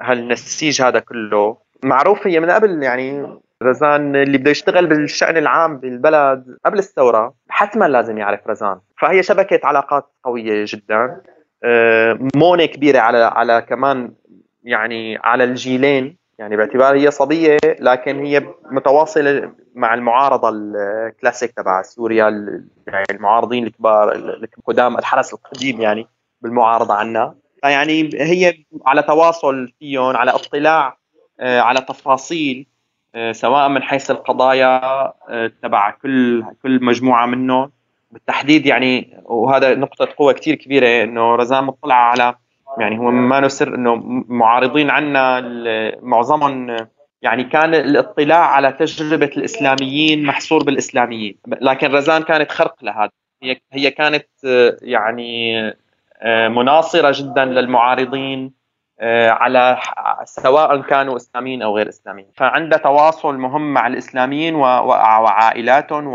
هالنسيج 0.00 0.82
هذا 0.82 0.98
كله. 0.98 1.56
معروف 1.84 2.26
هي 2.26 2.40
من 2.40 2.50
قبل 2.50 2.82
يعني 2.82 3.26
رزان 3.62 4.16
اللي 4.16 4.38
بده 4.38 4.50
يشتغل 4.50 4.86
بالشأن 4.86 5.36
العام 5.36 5.76
بالبلد 5.76 6.58
قبل 6.64 6.78
الثورة 6.78 7.34
حتما 7.48 7.88
لازم 7.88 8.18
يعرف 8.18 8.40
رزان. 8.46 8.80
فهي 9.00 9.22
شبكة 9.22 9.60
علاقات 9.64 10.06
قوية 10.24 10.64
جدا. 10.68 11.20
آه، 11.64 12.18
مونة 12.36 12.64
كبيرة 12.66 12.98
على 12.98 13.18
على 13.18 13.62
كمان 13.68 14.12
يعني 14.64 15.18
على 15.24 15.44
الجيلين. 15.44 16.16
يعني 16.38 16.56
باعتبار 16.56 16.96
هي 16.96 17.10
صبية 17.10 17.58
لكن 17.80 18.24
هي 18.24 18.46
متواصلة 18.70 19.52
مع 19.74 19.94
المعارضة 19.94 20.48
الكلاسيك 20.48 21.52
تبع 21.52 21.82
سوريا 21.82 22.24
يعني 22.86 23.06
المعارضين 23.10 23.66
الكبار 23.66 24.12
القدام 24.58 24.98
الحرس 24.98 25.34
القديم 25.34 25.80
يعني 25.80 26.06
بالمعارضة 26.40 26.94
عنا. 26.94 27.34
فيعني 27.62 28.10
هي 28.14 28.54
على 28.86 29.02
تواصل 29.02 29.72
فيهم 29.78 30.16
على 30.16 30.30
اطلاع 30.30 30.96
آه، 31.40 31.60
على 31.60 31.80
تفاصيل. 31.80 32.66
سواء 33.32 33.68
من 33.68 33.82
حيث 33.82 34.10
القضايا 34.10 34.80
آه، 35.28 35.50
تبع 35.62 35.90
كل 35.90 36.44
كل 36.62 36.84
مجموعة 36.84 37.26
منهم. 37.26 37.70
بالتحديد 38.10 38.66
يعني 38.66 39.16
وهذا 39.24 39.74
نقطة 39.74 40.08
قوة 40.18 40.32
كثير 40.32 40.54
كبيرة 40.54 41.04
إنه 41.04 41.34
رزان 41.34 41.64
مطلع 41.64 41.94
على 41.94 42.34
يعني 42.78 42.98
هو 42.98 43.10
ما 43.10 43.40
نسر 43.40 43.74
إنه 43.74 43.96
معارضين 44.28 44.90
عنا 44.90 45.40
معظمهم 46.02 46.76
يعني 47.22 47.44
كان 47.44 47.74
الاطلاع 47.74 48.46
على 48.46 48.72
تجربة 48.72 49.30
الإسلاميين 49.36 50.26
محصور 50.26 50.64
بالإسلاميين. 50.64 51.36
لكن 51.46 51.92
رزان 51.92 52.22
كانت 52.22 52.50
خرق 52.50 52.84
لهذا. 52.84 53.10
هي 53.42 53.60
هي 53.72 53.90
كانت 53.90 54.28
آه، 54.46 54.76
يعني 54.82 55.60
مناصرة 56.48 57.12
جدا 57.16 57.44
للمعارضين. 57.44 58.44
آه، 58.44 58.59
على 59.02 59.78
سواء 60.24 60.80
كانوا 60.80 61.16
إسلاميين 61.16 61.62
أو 61.62 61.76
غير 61.76 61.88
إسلاميين، 61.88 62.28
فعنده 62.36 62.76
تواصل 62.76 63.38
مهم 63.38 63.74
مع 63.74 63.86
الإسلاميين 63.86 64.54
وعائلاتهم 64.54 66.06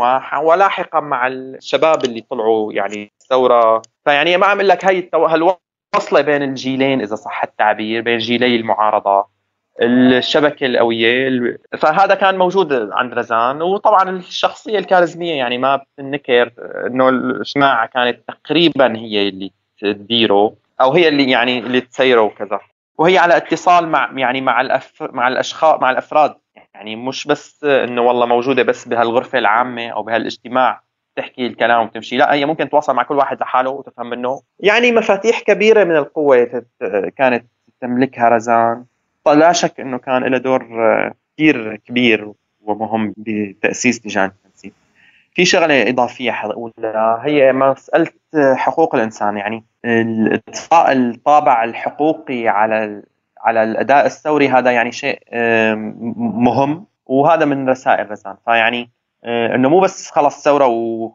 ولاحقا 0.42 1.00
مع 1.00 1.26
الشباب 1.26 2.04
اللي 2.04 2.24
طلعوا 2.30 2.72
يعني 2.72 3.12
الثوره، 3.22 3.82
فيعني 4.04 4.36
ما 4.36 4.46
عم 4.46 4.60
لك 4.60 4.84
هي 4.84 5.08
هالوصلة 5.14 6.20
بين 6.20 6.42
الجيلين 6.42 7.00
إذا 7.00 7.14
صح 7.14 7.42
التعبير، 7.42 8.02
بين 8.02 8.18
جيلي 8.18 8.56
المعارضة 8.56 9.36
الشبكة 9.82 10.66
القوية 10.66 11.58
فهذا 11.78 12.14
كان 12.14 12.38
موجود 12.38 12.90
عند 12.92 13.14
رزان. 13.14 13.62
وطبعا 13.62 14.10
الشخصية 14.10 14.78
الكاريزمية 14.78 15.34
يعني 15.34 15.58
ما 15.58 15.76
بتنكر 15.76 16.52
إنه 16.86 17.08
الجماعه 17.08 17.86
كانت 17.86 18.18
تقريبا 18.28 18.96
هي 18.96 19.28
اللي 19.28 19.52
تديره 19.80 20.54
أو 20.80 20.92
هي 20.92 21.08
اللي 21.08 21.30
يعني 21.30 21.58
اللي 21.58 21.80
تسيره 21.80 22.20
وكذا. 22.20 22.60
وهي 22.98 23.18
على 23.18 23.36
اتصال 23.36 23.88
مع 23.88 24.10
يعني 24.16 24.40
مع 24.40 24.60
الأف 24.60 25.02
مع 25.02 25.28
الاشخاص 25.28 25.80
مع 25.80 25.90
الأفراد. 25.90 26.34
يعني 26.74 26.96
مش 26.96 27.26
بس 27.26 27.64
إنه 27.64 28.02
والله 28.02 28.26
موجودة 28.26 28.62
بس 28.62 28.88
بهالغرفة 28.88 29.38
العامة 29.38 29.88
أو 29.88 30.02
بهالاجتماع 30.02 30.80
تحكي 31.16 31.46
الكلام 31.46 31.86
وتمشي. 31.86 32.16
لا 32.16 32.34
هي 32.34 32.46
ممكن 32.46 32.68
تتواصل 32.68 32.94
مع 32.94 33.02
كل 33.02 33.14
واحد 33.14 33.40
لحاله 33.40 33.70
وتفهم 33.70 34.10
منه 34.10 34.42
يعني 34.60 34.92
مفاتيح 34.92 35.40
كبيرة 35.40 35.84
من 35.84 35.96
القوة 35.96 36.64
كانت 37.16 37.46
تملكها 37.80 38.28
رزان. 38.28 38.84
لا 39.26 39.52
شك 39.52 39.80
إنه 39.80 39.98
كان 39.98 40.24
له 40.24 40.38
دور 40.38 40.66
كثير 41.36 41.76
كبير 41.76 42.32
ومهم 42.62 43.14
بتأسيس 43.16 44.06
لجان 44.06 44.24
التنسيق. 44.24 44.72
في 45.34 45.44
شغلة 45.44 45.88
إضافية 45.88 46.30
حقولها 46.30 47.22
هي 47.24 47.52
مساله 47.52 48.10
حقوق 48.36 48.94
الإنسان 48.94 49.36
يعني 49.36 49.64
الطابع 49.86 51.64
الحقوقي 51.64 52.48
على 52.48 53.02
على 53.40 53.62
الأداء 53.62 54.06
الثوري 54.06 54.48
هذا 54.48 54.70
يعني 54.70 54.92
شيء 54.92 55.18
مهم. 56.16 56.86
وهذا 57.06 57.44
من 57.44 57.68
رسائل 57.68 58.10
رزان. 58.10 58.36
فيعني 58.44 58.90
آه، 59.24 59.54
إنه 59.54 59.68
مو 59.68 59.80
بس 59.80 60.10
خلص 60.10 60.44
ثورة 60.44 60.66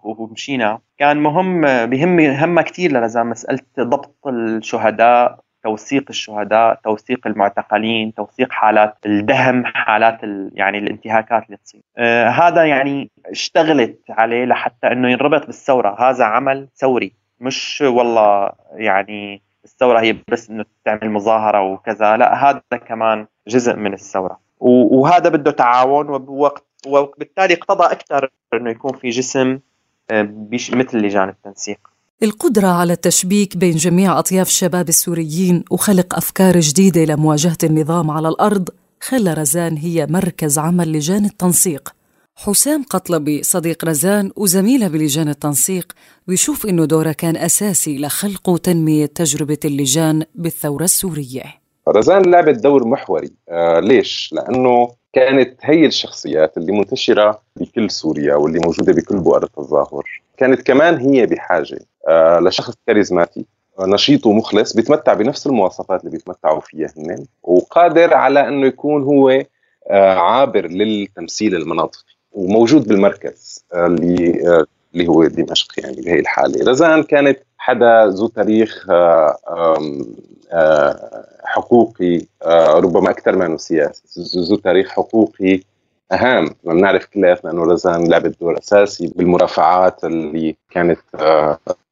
ومشينا. 0.03 0.79
كان 0.97 1.17
مهم 1.17 1.61
بهم 1.85 2.19
همه 2.19 2.61
كثير 2.61 2.91
لرزان. 2.91 3.27
مسألة 3.27 3.59
ضبط 3.79 4.27
الشهداء 4.27 5.39
توثيق 5.63 6.05
الشهداء 6.09 6.79
توثيق 6.83 7.27
المعتقلين 7.27 8.13
توثيق 8.13 8.51
حالات 8.51 8.97
الدهم 9.05 9.65
حالات 9.65 10.19
يعني 10.53 10.77
الانتهاكات 10.77 11.45
اللي 11.45 11.57
تصير. 11.57 11.81
آه 11.97 12.29
هذا 12.29 12.65
يعني 12.65 13.11
اشتغلت 13.25 13.99
عليه 14.09 14.45
لحتى 14.45 14.87
إنه 14.87 15.11
ينربط 15.11 15.45
بالثورة. 15.45 16.09
هذا 16.09 16.25
عمل 16.25 16.67
ثوري. 16.75 17.20
مش 17.41 17.83
والله 17.87 18.51
يعني 18.73 19.41
الثورة 19.65 19.99
هي 19.99 20.15
بس 20.31 20.49
إنه 20.49 20.65
تعمل 20.85 21.11
مظاهرة 21.11 21.61
وكذا 21.61 22.17
لا 22.17 22.49
هذا 22.49 22.77
كمان 22.87 23.27
جزء 23.47 23.75
من 23.75 23.93
الثورة. 23.93 24.39
وهذا 24.59 25.29
بده 25.29 25.51
تعاون 25.51 26.09
وبوقت 26.09 26.65
وبالتالي 26.87 27.53
اقتضى 27.53 27.83
أكثر 27.83 28.29
إنه 28.53 28.69
يكون 28.69 28.97
في 28.97 29.09
جسم 29.09 29.59
آه، 30.11 30.29
مثل 30.51 30.97
لجان 30.97 31.29
التنسيق. 31.29 31.79
القدرة 32.23 32.67
على 32.67 32.93
التشبيك 32.93 33.57
بين 33.57 33.75
جميع 33.75 34.19
أطياف 34.19 34.47
الشباب 34.47 34.89
السوريين 34.89 35.63
وخلق 35.71 36.15
أفكار 36.15 36.59
جديدة 36.59 37.05
لمواجهة 37.05 37.57
النظام 37.63 38.11
على 38.11 38.27
الأرض 38.27 38.69
خلى 39.01 39.33
رزان 39.33 39.77
هي 39.77 40.07
مركز 40.09 40.59
عمل 40.59 40.93
لجان 40.93 41.25
التنسيق. 41.25 42.00
حسام 42.35 42.83
قطلبي 42.89 43.43
صديق 43.43 43.85
رزان 43.85 44.31
وزميلة 44.35 44.87
بلجان 44.87 45.29
التنسيق 45.29 45.93
بيشوف 46.27 46.65
إنه 46.65 46.85
دوره 46.85 47.11
كان 47.11 47.37
أساسي 47.37 47.97
لخلق 47.99 48.49
وتنمية 48.49 49.05
تجربة 49.05 49.57
اللجان 49.65 50.23
بالثورة 50.35 50.83
السورية. 50.83 51.43
رزان 51.89 52.31
لعبت 52.31 52.55
دور 52.63 52.87
محوري. 52.87 53.31
آه 53.49 53.79
ليش؟ 53.79 54.29
لأنه 54.33 54.91
كانت 55.13 55.59
هي 55.61 55.85
الشخصيات 55.85 56.57
اللي 56.57 56.71
منتشرة 56.71 57.41
بكل 57.55 57.91
سوريا 57.91 58.35
واللي 58.35 58.59
موجودة 58.59 58.93
بكل 58.93 59.19
بؤر 59.19 59.43
التظاهر. 59.43 60.21
كانت 60.37 60.61
كمان 60.61 60.97
هي 60.97 61.25
بحاجة 61.25 61.79
آه 62.07 62.39
لشخص 62.39 62.73
كاريزماتي 62.87 63.45
نشيط 63.79 64.25
ومخلص 64.25 64.73
بيتمتع 64.73 65.13
بنفس 65.13 65.47
المواصفات 65.47 65.99
اللي 65.99 66.11
بيتمتعوا 66.11 66.59
فيها 66.59 66.93
هن 66.97 67.25
وقادر 67.43 68.13
على 68.13 68.47
إنه 68.47 68.67
يكون 68.67 69.03
هو 69.03 69.29
آه 69.89 70.13
عابر 70.13 70.67
للتمثيل 70.67 71.55
المناطقي. 71.55 72.11
وموجود 72.31 72.87
بالمركز 72.87 73.65
آه، 73.73 73.85
اللي 73.85 74.47
آه، 74.47 74.65
اللي 74.93 75.07
هو 75.07 75.25
دمشق 75.27 75.67
يعني 75.77 76.01
بهي 76.01 76.19
الحالة. 76.19 76.71
رزان 76.71 77.03
كانت 77.03 77.39
حدا 77.57 78.05
ذو 78.05 78.27
تاريخ 78.27 78.87
حقوقي 81.43 82.21
ربما 82.75 83.09
أكثر 83.09 83.35
منه 83.35 83.57
سياسي 83.57 84.39
ذو 84.49 84.55
تاريخ 84.55 84.89
حقوقي 84.89 85.59
اهم 86.11 86.49
بنعرف 86.63 87.05
كلياتنا 87.05 87.51
إنه 87.51 87.63
رزان 87.63 88.07
لعبت 88.07 88.39
دور 88.41 88.57
أساسي 88.57 89.13
بالمرافعات 89.15 90.03
اللي 90.03 90.55
كانت 90.69 90.99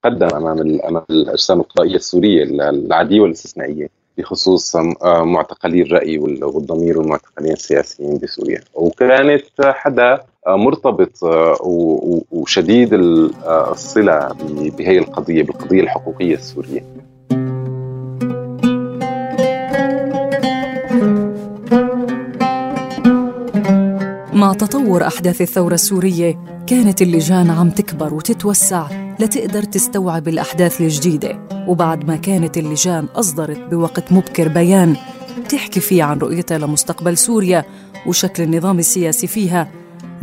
تقدم 0.04 0.36
أمام 0.36 0.80
أمام 0.82 1.04
الأجسام 1.10 1.60
القضائية 1.60 1.96
السورية 1.96 2.44
العادية 2.44 3.20
والإستثنائية 3.20 3.90
بخصوص 4.18 4.76
معتقلي 5.06 5.82
الرأي 5.82 6.18
والضمير 6.18 6.98
والمعتقلين 6.98 7.54
السياسيين 7.54 8.18
بسوريا. 8.18 8.62
وكانت 8.74 9.46
حدا 9.62 10.20
مرتبط 10.48 11.20
وشديد 12.32 12.90
الصلة 12.94 14.28
بهي 14.78 14.98
القضية 14.98 15.44
بالقضية 15.44 15.82
الحقوقية 15.82 16.36
السورية. 16.36 16.86
مع 24.34 24.54
تطور 24.54 25.08
أحداث 25.08 25.42
الثورة 25.42 25.74
السورية 25.74 26.40
كانت 26.68 27.02
اللجان 27.02 27.50
عم 27.50 27.70
تكبر 27.70 28.14
وتتوسع 28.14 28.88
لتقدر 29.20 29.64
تستوعب 29.64 30.28
الأحداث 30.28 30.82
الجديدة. 30.82 31.40
وبعد 31.68 32.08
ما 32.08 32.16
كانت 32.16 32.58
اللجان 32.58 33.06
أصدرت 33.06 33.60
بوقت 33.60 34.12
مبكر 34.12 34.48
بيان 34.48 34.96
تحكي 35.50 35.80
فيه 35.80 36.04
عن 36.04 36.20
رؤيتها 36.20 36.58
لمستقبل 36.58 37.18
سوريا 37.18 37.64
وشكل 38.08 38.44
النظام 38.44 38.80
السياسي 38.80 39.28
فيها 39.28 39.68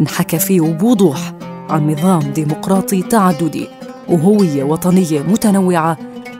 انحكى 0.00 0.38
فيه 0.38 0.60
وبوضوح 0.60 1.32
عن 1.70 1.90
نظام 1.90 2.20
ديمقراطي 2.20 3.02
تعددي 3.02 3.68
وهوية 4.08 4.64
وطنية 4.64 5.20
متنوعة 5.20 5.98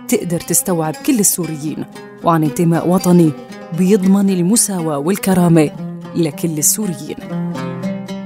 تقدر 0.08 0.40
تستوعب 0.40 0.94
كل 1.06 1.18
السوريين 1.20 1.84
وعن 2.25 2.44
انتماء 2.44 2.88
وطني 2.88 3.30
بيضمن 3.78 4.30
المساواة 4.30 4.99
والكرامة 4.99 5.71
لكل 6.16 6.58
السوريين. 6.58 7.16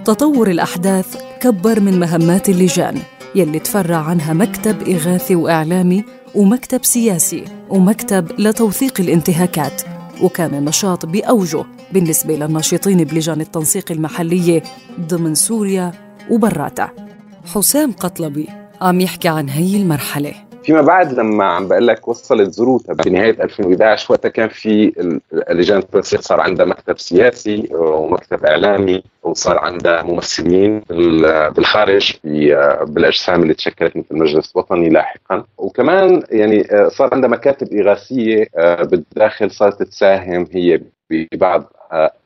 تطور 0.05 0.51
الأحداث 0.51 1.17
كبر 1.41 1.81
من 1.81 2.01
مهمات 2.01 2.49
اللجان 2.49 2.99
يلي 3.35 3.59
تفرع 3.59 3.97
عنها 3.97 4.33
مكتب 4.33 4.89
إغاثي 4.89 5.35
وإعلامي 5.35 6.05
ومكتب 6.35 6.85
سياسي 6.85 7.45
ومكتب 7.71 8.41
لتوثيق 8.41 9.01
الانتهاكات 9.01 9.83
وكان 10.23 10.55
النشاط 10.55 11.07
بأوجه 11.07 11.65
بالنسبة 11.93 12.35
للناشطين 12.35 13.05
بلجان 13.05 13.41
التنسيق 13.41 13.93
المحلية 13.93 14.63
ضمن 15.01 15.35
سوريا 15.35 15.93
وبراتها 16.31 16.93
حسام 17.55 17.93
قطلبي 17.93 18.49
عم 18.81 19.01
يحكي 19.01 19.29
عن 19.29 19.49
هي 19.49 19.77
المرحلة. 19.77 20.33
فيما 20.65 20.83
بعد 20.83 21.13
لما 21.13 21.45
عم 21.45 21.69
بقول 21.69 21.87
لك 21.87 22.09
وصلت 22.09 22.61
ذروتها 22.61 22.95
بنهاية 22.95 23.43
2011 23.43 24.07
وقتها 24.13 24.29
كان 24.29 24.49
في 24.49 24.93
لجان 25.51 25.79
التنسيق 25.79 26.21
صار 26.21 26.41
عندها 26.41 26.67
مكتب 26.67 26.99
سياسي 26.99 27.69
ومكتب 27.73 28.45
إعلامي 28.45 29.03
وصار 29.23 29.59
عندها 29.59 30.03
ممثلين 30.03 30.83
بالخارج 31.57 32.13
بالأجسام 32.87 33.43
اللي 33.43 33.55
تشكلت 33.55 33.97
مثل 33.97 34.07
المجلس 34.11 34.53
الوطني 34.53 34.89
لاحقا. 34.89 35.45
وكمان 35.59 36.23
يعني 36.31 36.65
صار 36.89 37.15
عندها 37.15 37.31
مكاتب 37.31 37.73
إغاثية 37.75 38.47
بالداخل 38.83 39.51
صارت 39.51 39.83
تساهم 39.83 40.47
هي 40.53 40.81
ببعض 41.11 41.73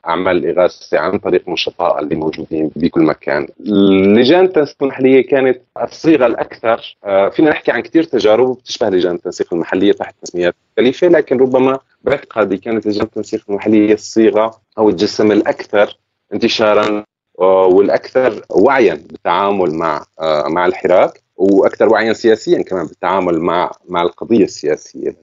اعمال 0.07 0.45
إغاثة 0.59 0.99
عن 0.99 1.17
طريق 1.19 1.49
نشطاء 1.49 1.99
اللي 1.99 2.15
موجودين 2.15 2.71
بكل 2.75 3.01
مكان. 3.01 3.47
لجان 3.59 4.45
التنسيق 4.45 4.83
المحلية 4.83 5.27
كانت 5.27 5.61
الصيغة 5.83 6.25
الأكثر 6.25 6.97
آه، 7.05 7.29
فينا 7.29 7.49
نحكي 7.49 7.71
عن 7.71 7.81
كثير 7.81 8.03
تجارب 8.03 8.57
بتشبه 8.57 8.89
لجان 8.89 9.15
التنسيق 9.15 9.53
المحلية 9.53 9.91
تحت 9.91 10.15
تسميات 10.21 10.55
مختلفه 10.77 11.07
لكن 11.07 11.37
ربما 11.37 11.79
باعتقادي 12.01 12.57
كانت 12.57 12.87
لجان 12.87 13.03
التنسيق 13.03 13.43
المحلية 13.49 13.93
الصيغة 13.93 14.61
أو 14.77 14.89
الجسم 14.89 15.31
الأكثر 15.31 15.97
انتشارا 16.33 17.03
والأكثر 17.37 18.45
وعيا 18.49 18.93
بالتعامل 18.93 19.73
مع 19.75 20.03
آه، 20.19 20.47
مع 20.47 20.65
الحراك 20.65 21.21
وأكثر 21.37 21.89
وعيا 21.89 22.13
سياسيا 22.13 22.63
كمان 22.63 22.85
بالتعامل 22.85 23.39
مع 23.39 23.71
مع 23.89 24.01
القضية 24.01 24.43
السياسية 24.43 25.15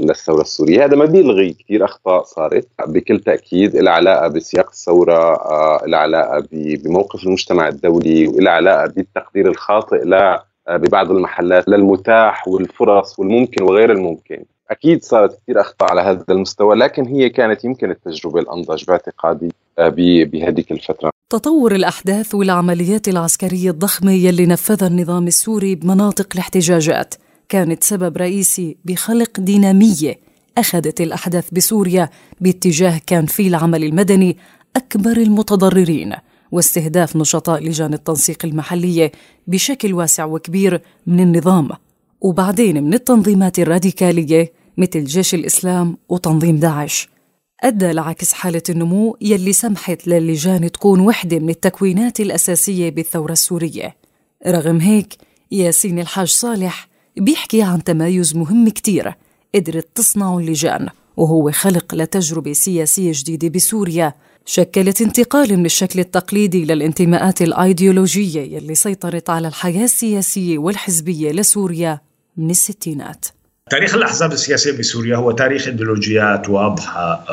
للثورة 0.00 0.40
السورية، 0.40 0.84
هذا 0.84 0.96
ما 0.96 1.04
بيلغي 1.04 1.52
كثير 1.52 1.84
أخطاء 1.84 2.24
صارت 2.24 2.68
بكل 2.86 3.20
تأكيد 3.20 3.76
لها 3.76 3.92
علاقة 3.92 4.28
بسياق 4.28 4.68
الثورة، 4.68 5.34
آه، 5.34 5.82
لها 5.86 6.00
علاقة 6.00 6.44
بموقف 6.52 7.24
المجتمع 7.24 7.68
الدولي 7.68 8.28
ولها 8.28 8.52
علاقة 8.52 8.86
بالتقدير 8.86 9.48
الخاطئ 9.48 10.04
لا 10.04 10.44
ببعض 10.68 11.10
المحلات 11.10 11.68
للمتاح 11.68 12.48
والفرص 12.48 13.18
والممكن 13.18 13.62
وغير 13.62 13.92
الممكن. 13.92 14.44
أكيد 14.70 15.02
صارت 15.02 15.38
كثير 15.42 15.60
أخطاء 15.60 15.90
على 15.90 16.00
هذا 16.00 16.24
المستوى 16.30 16.76
لكن 16.76 17.06
هي 17.06 17.28
كانت 17.28 17.64
يمكن 17.64 17.90
التجربة 17.90 18.40
الأنضج 18.40 18.84
باعتقادي 18.84 19.52
آه، 19.78 19.88
بهذيك 20.24 20.72
الفترة. 20.72 21.10
تطور 21.30 21.74
الأحداث 21.74 22.34
والعمليات 22.34 23.08
العسكرية 23.08 23.70
الضخمة 23.70 24.12
يلي 24.12 24.46
نفذها 24.46 24.88
النظام 24.88 25.26
السوري 25.26 25.74
بمناطق 25.74 26.26
الاحتجاجات. 26.34 27.14
كانت 27.48 27.84
سبب 27.84 28.16
رئيسي 28.16 28.76
بخلق 28.84 29.40
دينامية 29.40 30.18
أخذت 30.58 31.00
الأحداث 31.00 31.50
بسوريا 31.52 32.10
باتجاه 32.40 33.00
كان 33.06 33.26
فيه 33.26 33.48
العمل 33.48 33.84
المدني 33.84 34.36
أكبر 34.76 35.16
المتضررين 35.16 36.14
واستهداف 36.52 37.16
نشطاء 37.16 37.64
لجان 37.64 37.94
التنسيق 37.94 38.38
المحلية 38.44 39.12
بشكل 39.46 39.94
واسع 39.94 40.24
وكبير 40.24 40.80
من 41.06 41.20
النظام. 41.20 41.68
وبعدين 42.20 42.84
من 42.84 42.94
التنظيمات 42.94 43.58
الراديكالية 43.58 44.52
مثل 44.78 45.04
جيش 45.04 45.34
الإسلام 45.34 45.98
وتنظيم 46.08 46.56
داعش. 46.56 47.08
أدى 47.62 47.92
لعكس 47.92 48.32
حالة 48.32 48.62
النمو 48.68 49.16
يلي 49.20 49.52
سمحت 49.52 50.08
للجان 50.08 50.72
تكون 50.72 51.00
وحدة 51.00 51.38
من 51.38 51.50
التكوينات 51.50 52.20
الأساسية 52.20 52.90
بالثورة 52.90 53.32
السورية. 53.32 53.96
رغم 54.46 54.80
هيك 54.80 55.14
ياسين 55.50 55.98
الحاج 55.98 56.28
صالح 56.28 56.88
بيحكي 57.16 57.62
عن 57.62 57.84
تمايز 57.84 58.36
مهم 58.36 58.68
كتير 58.68 59.14
قدرت 59.54 59.88
تصنعه 59.94 60.38
اللجان 60.38 60.88
وهو 61.16 61.50
خلق 61.50 61.94
لتجربة 61.94 62.52
سياسية 62.52 63.12
جديدة 63.14 63.48
بسوريا. 63.48 64.14
شكلت 64.46 65.02
انتقال 65.02 65.56
من 65.56 65.66
الشكل 65.66 66.00
التقليدي 66.00 66.64
للانتماءات 66.64 67.42
الأيديولوجية 67.42 68.56
يلي 68.56 68.74
سيطرت 68.74 69.30
على 69.30 69.48
الحياة 69.48 69.84
السياسية 69.84 70.58
والحزبية 70.58 71.32
لسوريا 71.32 72.00
من 72.36 72.50
الستينات. 72.50 73.37
تاريخ 73.70 73.94
الأحزاب 73.94 74.32
السياسية 74.32 74.78
بسوريا 74.78 75.16
هو 75.16 75.30
تاريخ 75.30 75.66
إيديولوجيات 75.66 76.48
واضحة 76.48 77.24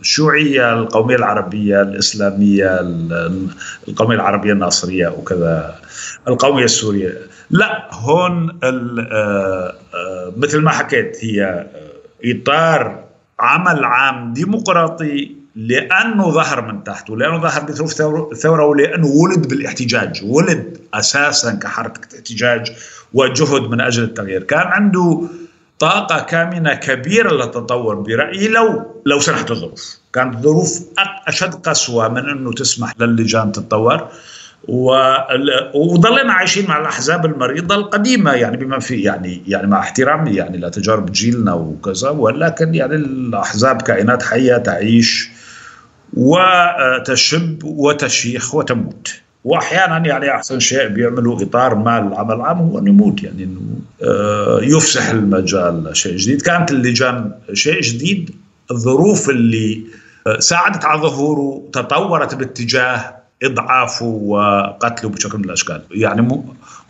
الشيوعية 0.00 0.70
آه، 0.70 0.74
القومية 0.74 1.16
العربية 1.16 1.82
الإسلامية 1.82 2.80
القومية 3.88 4.16
العربية 4.16 4.52
الناصرية 4.52 5.08
وكذا 5.08 5.74
القومية 6.28 6.64
السورية. 6.64 7.18
لا 7.50 7.88
هون 7.92 8.58
آه، 8.62 9.74
آه، 9.94 10.32
مثل 10.36 10.60
ما 10.60 10.70
حكيت 10.70 11.16
هي 11.20 11.66
إطار 12.24 13.04
عمل 13.40 13.84
عام 13.84 14.32
ديمقراطي 14.32 15.38
لأنه 15.56 16.30
ظهر 16.30 16.60
من 16.60 16.84
تحت 16.84 17.10
ولأنه 17.10 17.38
ظهر 17.38 17.62
بظروف 17.62 18.00
الثوره 18.32 18.66
ولأنه 18.66 19.06
ولد 19.06 19.48
بالإحتجاج 19.48 20.20
ولد 20.24 20.78
أساسا 20.94 21.54
كحركة 21.54 22.16
إحتجاج. 22.16 22.72
وجهد 23.14 23.62
من 23.62 23.80
أجل 23.80 24.02
التغيير. 24.02 24.42
كان 24.42 24.66
عنده 24.66 25.22
طاقة 25.78 26.20
كامنة 26.20 26.74
كبيرة 26.74 27.32
للتطور 27.32 27.94
برأيي 27.94 28.48
لو 28.48 28.86
لو 29.06 29.20
سنحت 29.20 29.50
الظروف. 29.50 29.98
كانت 30.12 30.34
الظروف 30.34 30.82
أشد 31.26 31.54
قسوة 31.54 32.08
من 32.08 32.28
إنه 32.28 32.52
تسمح 32.52 32.92
للجان 33.00 33.52
تتطور. 33.52 34.08
وظلنا 35.74 36.32
عايشين 36.32 36.68
مع 36.68 36.80
الأحزاب 36.80 37.26
المريضة 37.26 37.74
القديمة 37.74 38.32
يعني 38.32 38.56
بما 38.56 38.78
في 38.78 39.02
يعني 39.02 39.42
يعني 39.46 39.66
مع 39.66 39.80
احترامي 39.80 40.34
يعني 40.34 40.58
لتجارب 40.58 41.12
جيلنا 41.12 41.54
وكذا 41.54 42.10
ولكن 42.10 42.74
يعني 42.74 42.94
الأحزاب 42.94 43.82
كائنات 43.82 44.22
حية 44.22 44.56
تعيش 44.56 45.30
وتشب 46.14 47.64
وتشيخ 47.64 48.54
وتموت. 48.54 49.20
وأحيانا 49.48 50.06
يعني 50.06 50.34
أحسن 50.34 50.60
شيء 50.60 50.88
بيعملوا 50.88 51.42
إطار 51.42 51.74
ما 51.74 51.98
العمل 51.98 52.34
العام 52.34 52.58
هو 52.58 52.78
إنه 52.78 52.88
يموت 52.88 53.22
يعني 53.22 53.44
إنه 53.44 53.60
آه، 54.02 54.60
يفسح 54.62 55.10
المجال 55.10 55.84
لشيء 55.84 56.16
جديد. 56.16 56.42
كانت 56.42 56.70
اللجان 56.70 57.32
شيء 57.52 57.80
جديد 57.80 58.30
الظروف 58.70 59.30
اللي 59.30 59.82
آه، 60.26 60.38
ساعدت 60.38 60.84
على 60.84 61.00
ظهوره 61.00 61.62
تطورت 61.72 62.34
باتجاه 62.34 63.16
إضعافه 63.42 64.06
وقتله 64.06 65.10
بشكل 65.10 65.38
من 65.38 65.44
الأشكال. 65.44 65.82
يعني 65.90 66.22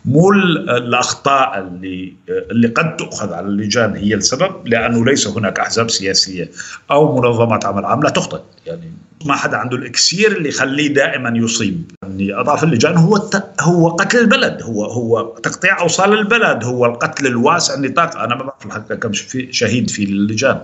مو 0.05 0.19
مو 0.19 0.31
الأخطاء 0.31 1.59
اللي 1.59 2.13
اللي 2.29 2.67
قد 2.67 2.95
تؤخذ 2.95 3.33
على 3.33 3.47
اللجان 3.47 3.95
هي 3.95 4.13
السبب 4.13 4.67
لأنه 4.67 5.05
ليس 5.05 5.27
هناك 5.27 5.59
أحزاب 5.59 5.89
سياسية 5.89 6.51
أو 6.91 7.21
منظمات 7.21 7.65
عمل 7.65 7.85
عام 7.85 8.03
لا 8.03 8.09
تخطئ. 8.09 8.39
يعني 8.65 8.91
ما 9.25 9.35
حدا 9.35 9.57
عنده 9.57 9.77
الإكسير 9.77 10.37
اللي 10.37 10.49
يخليه 10.49 10.93
دائما 10.93 11.37
يصيب. 11.37 11.91
يعني 12.03 12.33
أضعاف 12.33 12.63
اللجان 12.63 12.97
هو 12.97 13.29
هو 13.61 13.89
قتل 13.89 14.17
البلد. 14.19 14.61
هو 14.63 14.85
هو 14.85 15.35
تقطيع 15.43 15.81
أوصال 15.81 16.13
البلد. 16.13 16.63
هو 16.63 16.85
القتل 16.85 17.27
الواسع 17.27 17.73
النطاق. 17.73 18.17
أنا 18.17 18.35
ما 18.35 18.43
بعرف 18.43 18.65
الحقيقة 18.65 18.95
كم 18.95 19.11
شهيد 19.51 19.89
في 19.89 20.03
اللجان. 20.03 20.59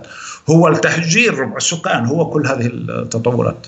هو 0.50 0.68
التهجير 0.68 1.38
ربع 1.38 1.56
السكان. 1.56 2.06
هو 2.06 2.30
كل 2.30 2.46
هذه 2.46 2.66
التطورات. 2.66 3.66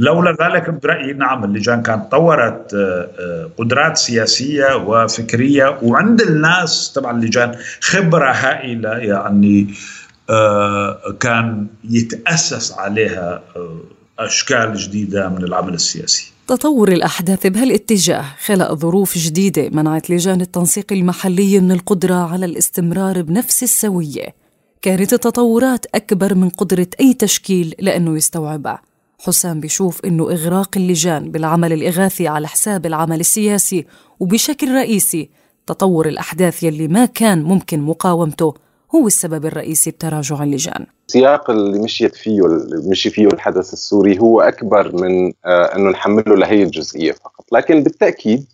لولا 0.00 0.30
ذلك 0.30 0.70
برأيي 0.70 1.12
نعم 1.12 1.44
اللجان 1.44 1.82
كانت 1.82 2.10
طورت 2.10 2.74
آه، 2.74 3.08
آه، 3.18 3.50
قدرات 3.58 3.96
سياسية 3.96 4.76
وفكرية 4.76 5.78
وعند 5.82 6.20
الناس 6.20 6.92
طبعا 6.92 7.18
اللجان 7.18 7.56
خبرة 7.80 8.32
هائلة 8.32 8.90
يعني 8.90 9.74
آه، 10.30 11.16
كان 11.20 11.66
يتأسس 11.84 12.72
عليها 12.72 13.42
أشكال 14.18 14.74
جديدة 14.74 15.28
من 15.28 15.44
العمل 15.44 15.74
السياسي. 15.74 16.32
تطور 16.48 16.92
الأحداث 16.92 17.46
بهالاتجاه 17.46 18.24
خلق 18.44 18.74
ظروف 18.74 19.18
جديدة 19.18 19.68
منعت 19.68 20.10
لجان 20.10 20.40
التنسيق 20.40 20.92
المحلية 20.92 21.60
من 21.60 21.72
القدرة 21.72 22.32
على 22.32 22.46
الاستمرار 22.46 23.22
بنفس 23.22 23.62
السوية. 23.62 24.34
كانت 24.82 25.12
التطورات 25.12 25.86
أكبر 25.94 26.34
من 26.34 26.48
قدرة 26.48 26.86
أي 27.00 27.14
تشكيل 27.14 27.74
لأنه 27.78 28.16
يستوعبها. 28.16 28.89
حسام 29.22 29.60
بيشوف 29.60 30.04
إنه 30.04 30.30
إغراق 30.30 30.68
اللجان 30.76 31.30
بالعمل 31.30 31.72
الإغاثي 31.72 32.28
على 32.28 32.48
حساب 32.48 32.86
العمل 32.86 33.20
السياسي 33.20 33.86
وبشكل 34.20 34.74
رئيسي 34.74 35.30
تطور 35.66 36.08
الأحداث 36.08 36.62
يلي 36.62 36.88
ما 36.88 37.04
كان 37.06 37.42
ممكن 37.42 37.80
مقاومته 37.80 38.54
هو 38.94 39.06
السبب 39.06 39.46
الرئيسي 39.46 39.90
بتراجع 39.90 40.42
اللجان. 40.42 40.86
السياق 41.08 41.50
اللي 41.50 41.78
مشيت 41.78 42.16
فيه 42.16 42.46
اللي 42.46 42.90
مشي 42.90 43.10
فيه 43.10 43.26
الحدث 43.26 43.72
السوري 43.72 44.18
هو 44.18 44.40
أكبر 44.40 44.96
من 44.96 45.32
آه 45.44 45.76
أنه 45.76 45.90
نحمله 45.90 46.36
لهي 46.36 46.62
الجزئية 46.62 47.12
فقط. 47.12 47.44
لكن 47.52 47.82
بالتأكيد 47.82 48.46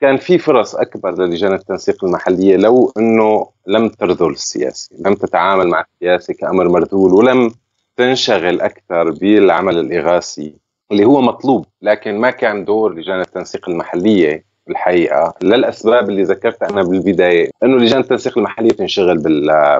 كان 0.00 0.16
في 0.16 0.38
فرص 0.38 0.74
أكبر 0.74 1.22
للجان 1.24 1.52
التنسيق 1.52 2.04
المحلية 2.04 2.56
لو 2.56 2.92
أنه 2.98 3.46
لم 3.66 3.88
ترذل 3.88 4.30
السياسي 4.30 4.94
لم 4.98 5.14
تتعامل 5.14 5.68
مع 5.68 5.84
السياسي 5.94 6.34
كأمر 6.34 6.68
مرذول 6.68 7.12
ولم 7.12 7.54
تنشغل 7.96 8.60
أكثر 8.60 9.10
بالعمل 9.10 9.78
الإغاثي 9.78 10.54
اللي 10.92 11.04
هو 11.04 11.20
مطلوب 11.20 11.64
لكن 11.82 12.18
ما 12.18 12.30
كان 12.30 12.64
دور 12.64 12.94
لجان 12.94 13.20
التنسيق 13.20 13.68
المحلية 13.68 14.44
الحقيقة 14.70 15.34
للأسباب 15.42 16.10
اللي 16.10 16.22
ذكرتها 16.22 16.70
أنا 16.70 16.82
بالبداية 16.82 17.50
إنه 17.62 17.76
لجان 17.76 18.00
التنسيق 18.00 18.38
المحلية 18.38 18.70
تنشغل 18.70 19.18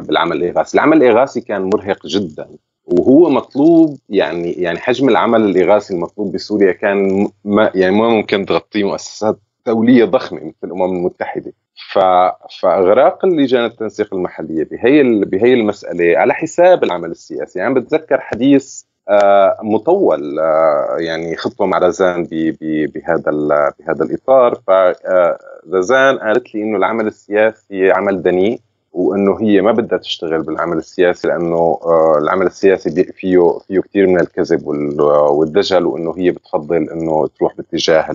بالعمل 0.01 0.37
الإغاثي، 0.37 0.75
العمل 0.75 1.03
الإغاثي 1.03 1.41
كان 1.41 1.63
مرهق 1.63 2.07
جدا 2.07 2.49
وهو 2.85 3.31
مطلوب 3.31 3.99
يعني 4.09 4.53
يعني 4.53 4.79
حجم 4.79 5.09
العمل 5.09 5.41
الإغاثي 5.45 5.95
المطلوب 5.95 6.33
بسوريا 6.33 6.73
كان 6.73 7.29
ما 7.45 7.71
يعني 7.75 7.97
ما 7.97 8.09
ممكن 8.09 8.47
تغطيه 8.47 8.85
مؤسسات 8.85 9.39
دولية 9.67 10.05
ضخمة 10.05 10.41
مثل 10.41 10.55
الأمم 10.65 10.97
المتحدة. 10.97 11.53
فاغراق 12.61 13.25
اللجان 13.25 13.65
التنسيق 13.65 14.15
المحلية 14.15 14.65
بهي 14.65 15.03
بهي 15.25 15.55
المسألة 15.55 16.19
على 16.19 16.35
حساب 16.35 16.85
العمل 16.85 17.11
السياسي. 17.11 17.59
يعني 17.59 17.75
بتذكر 17.75 18.21
حديث 18.21 18.83
آه، 19.09 19.59
مطول 19.63 20.39
آه، 20.39 20.97
يعني 20.99 21.37
خطوه 21.37 21.67
مع 21.67 21.79
رزان 21.79 22.29
بهذا 22.95 23.31
بهذا 23.79 24.05
الإطار. 24.05 24.55
فرزان 24.67 26.15
آه، 26.15 26.27
قالت 26.27 26.55
لي 26.55 26.63
إنه 26.63 26.77
العمل 26.77 27.07
السياسي 27.07 27.91
عمل 27.91 28.23
دنيء 28.23 28.61
وإنه 28.93 29.41
هي 29.41 29.61
ما 29.61 29.73
بدها 29.73 29.99
تشتغل 29.99 30.43
بالعمل 30.43 30.77
السياسي 30.77 31.29
لأنه 31.29 31.79
العمل 32.19 32.47
السياسي 32.47 33.05
فيه 33.05 33.59
فيه 33.69 33.81
كثير 33.81 34.07
من 34.07 34.21
الكذب 34.21 34.67
والدجل 35.31 35.87
وإنه 35.87 36.15
هي 36.19 36.31
بتفضل 36.31 36.91
إنه 36.91 37.29
تروح 37.39 37.57
باتجاه 37.57 38.11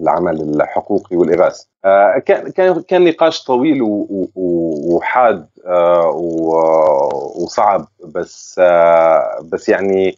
العمل 0.00 0.40
الحقوقي 0.40 1.16
والاغاثي 1.16 1.66
آه، 1.84 2.18
كان 2.18 2.80
كان 2.80 3.04
نقاش 3.04 3.44
طويل 3.44 3.78
وحاد 4.92 5.46
آه، 5.66 6.10
وصعب 7.36 7.88
بس 8.14 8.56
آه، 8.58 9.38
بس 9.52 9.68
يعني 9.68 10.16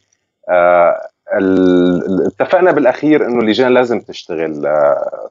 اتفقنا 2.26 2.72
بالأخير 2.72 3.26
إنه 3.26 3.40
اللجان 3.40 3.74
لازم 3.74 4.00
تشتغل 4.00 4.68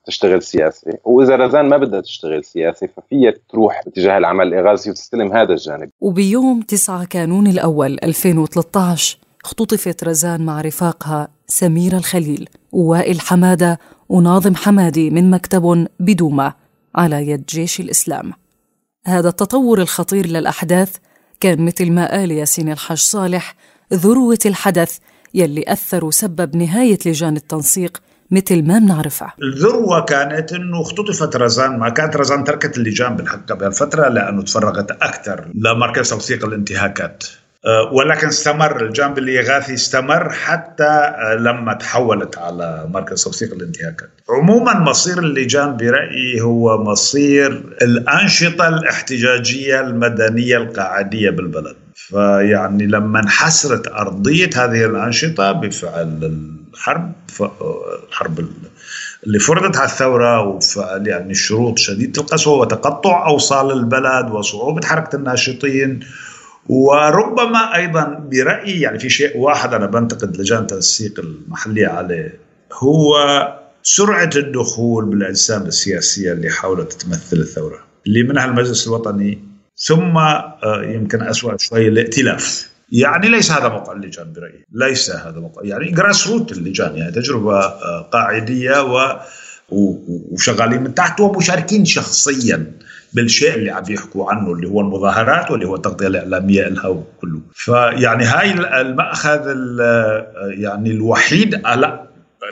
تشتغل 0.06 0.42
سياسي. 0.42 0.98
وإذا 1.04 1.36
رزان 1.36 1.70
ما 1.70 1.78
بدها 1.78 2.02
تشتغل 2.02 2.44
سياسي 2.44 2.88
ففيها 2.88 3.34
تروح 3.50 3.82
باتجاه 3.86 4.18
العمل 4.18 4.48
الإغاثي 4.48 4.90
وتستلم 4.90 5.34
هذا 5.34 5.54
الجانب. 5.54 5.90
وبيوم 6.02 6.62
9 6.62 7.06
كانون 7.06 7.48
الأول 7.48 7.98
2013 8.04 9.18
اختطفت 9.46 10.04
رزان 10.04 10.46
مع 10.46 10.62
رفاقها 10.62 11.28
سميرة 11.48 11.98
الخليل 11.98 12.50
ووائل 12.72 13.22
حمادة 13.22 13.80
وناظم 14.10 14.56
حمادي 14.56 15.10
من 15.10 15.30
مكتب 15.30 15.88
بدومة 16.00 16.54
على 16.96 17.28
يد 17.28 17.46
جيش 17.46 17.80
الإسلام. 17.80 18.34
هذا 19.06 19.30
التطور 19.30 19.82
الخطير 19.82 20.28
للأحداث 20.28 20.96
كان 21.40 21.66
مثل 21.66 21.92
ما 21.92 22.12
قال 22.12 22.32
ياسين 22.32 22.72
الحاج 22.72 22.98
صالح 22.98 23.56
ذروة 23.94 24.40
الحدث 24.46 24.98
يلي 25.34 25.64
أثر 25.68 26.06
وسبب 26.06 26.56
نهاية 26.56 27.00
لجان 27.06 27.36
التنسيق 27.36 27.98
مثل 28.32 28.64
ما 28.64 28.80
بنعرفها 28.80 29.34
الذروة 29.44 30.06
كانت 30.06 30.54
إنه 30.54 30.82
اختطفت 30.82 31.36
رزان 31.36 31.80
ما 31.80 31.90
كانت 31.90 32.16
رزان 32.16 32.44
تركت 32.44 32.78
اللجان 32.78 33.16
بالحقيقة 33.16 33.56
بهالفترة 33.56 34.10
لأنه 34.10 34.42
تفرغت 34.42 34.92
أكثر 34.92 35.52
لمركز 35.56 36.10
توثيق 36.10 36.46
الانتهاكات. 36.46 37.24
ولكن 37.92 38.28
استمر 38.28 38.86
الجانب 38.86 39.18
الإغاثي 39.18 39.74
استمر 39.74 40.30
حتى 40.30 40.84
آه، 40.84 41.36
لما 41.36 41.74
تحولت 41.74 42.38
على 42.38 42.88
مركز 42.94 43.24
توثيق 43.24 43.54
الانتهاكات. 43.54 44.10
عموما 44.30 44.80
مصير 44.80 45.20
اللجان 45.20 45.78
برأيي 45.78 46.42
هو 46.42 46.84
مصير 46.84 47.64
الأنشطة 47.82 48.68
الاحتجاجية 48.68 49.82
المدنية 49.82 50.58
القاعدية 50.58 51.30
بالبلد. 51.30 51.76
فيعني 51.96 52.88
لما 52.88 53.20
انحسرت 53.20 53.88
أرضية 53.88 54.50
هذه 54.56 54.86
الأنشطة 54.86 55.52
بفعل 55.52 56.34
الحرب 56.74 57.14
الحرب 58.10 58.46
اللي 59.24 59.40
فرضت 59.40 59.78
على 59.78 59.86
الثورة 59.90 60.42
وفعل 60.42 61.08
يعني 61.08 61.34
شروط 61.34 61.78
شديدة 61.78 62.22
القسوة 62.22 62.58
وتقطع 62.58 63.28
أوصال 63.28 63.72
البلد 63.72 64.32
وصعوبة 64.32 64.88
حركة 64.88 65.16
الناشطين 65.16 66.00
وربما 66.72 67.76
أيضا 67.76 68.28
برأيي 68.32 68.82
يعني 68.82 69.00
في 69.00 69.10
شيء 69.10 69.38
واحد 69.38 69.74
أنا 69.74 69.86
بنتقد 69.86 70.38
لجان 70.38 70.60
التنسيق 70.60 71.20
المحليه 71.20 71.88
عليه 71.88 72.40
هو 72.74 73.16
سرعة 73.84 74.30
الدخول 74.36 75.06
بالأجسام 75.06 75.62
السياسية 75.62 76.32
اللي 76.32 76.50
حاولت 76.50 76.94
تمثل 76.94 77.38
الثورة 77.38 77.80
اللي 78.08 78.24
منها 78.24 78.46
المجلس 78.46 78.88
الوطني 78.88 79.40
ثم 79.78 80.18
آه، 80.18 80.84
يمكن 80.84 81.22
اسوء 81.22 81.58
شوي 81.58 81.88
الائتلاف. 81.88 82.72
يعني 82.92 83.30
ليس 83.30 83.52
هذا 83.52 83.70
موقع 83.70 83.94
اللجان 83.94 84.34
برأيي 84.34 84.66
ليس 84.72 85.12
هذا 85.12 85.40
موقع 85.40 85.62
يعني 85.64 85.92
جراس 85.92 86.28
روت 86.28 86.52
اللجان 86.52 86.98
يعني 86.98 87.12
تجربة 87.12 87.60
آه، 87.60 88.02
قاعدية 88.02 88.84
و 88.84 89.20
وشغالين 89.72 90.84
من 90.84 90.94
تحت 90.96 91.20
ومشاركين 91.20 91.86
شخصيا. 91.86 92.72
بالشيء 93.14 93.56
اللي 93.56 93.72
عم 93.72 93.84
يحكوا 93.90 94.32
عنه 94.32 94.52
اللي 94.54 94.68
هو 94.70 94.82
المظاهرات 94.82 95.52
واللي 95.52 95.68
هو 95.68 95.76
التغطيه 95.76 96.08
الإعلامية 96.08 96.64
لها 96.64 96.88
وكله. 96.88 97.42
فيعني 97.54 98.24
هاي 98.24 98.52
المأخذ 98.82 99.56
يعني 100.50 100.92
الوحيد 100.92 101.56
لا 101.56 102.04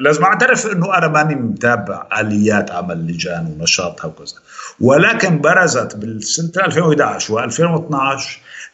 لازم 0.02 0.24
أعترف 0.24 0.68
إنه 0.68 0.98
أنا 0.98 1.08
ماني 1.08 1.36
متابع 1.36 2.08
آليات 2.20 2.72
عمل 2.72 2.92
اللجان 2.92 3.56
ونشاطها 3.60 4.08
وكذا. 4.08 4.36
ولكن 4.80 5.42
برزت 5.42 5.96
بالسنة 5.96 6.66
2011 6.66 7.50
و2012 7.50 8.24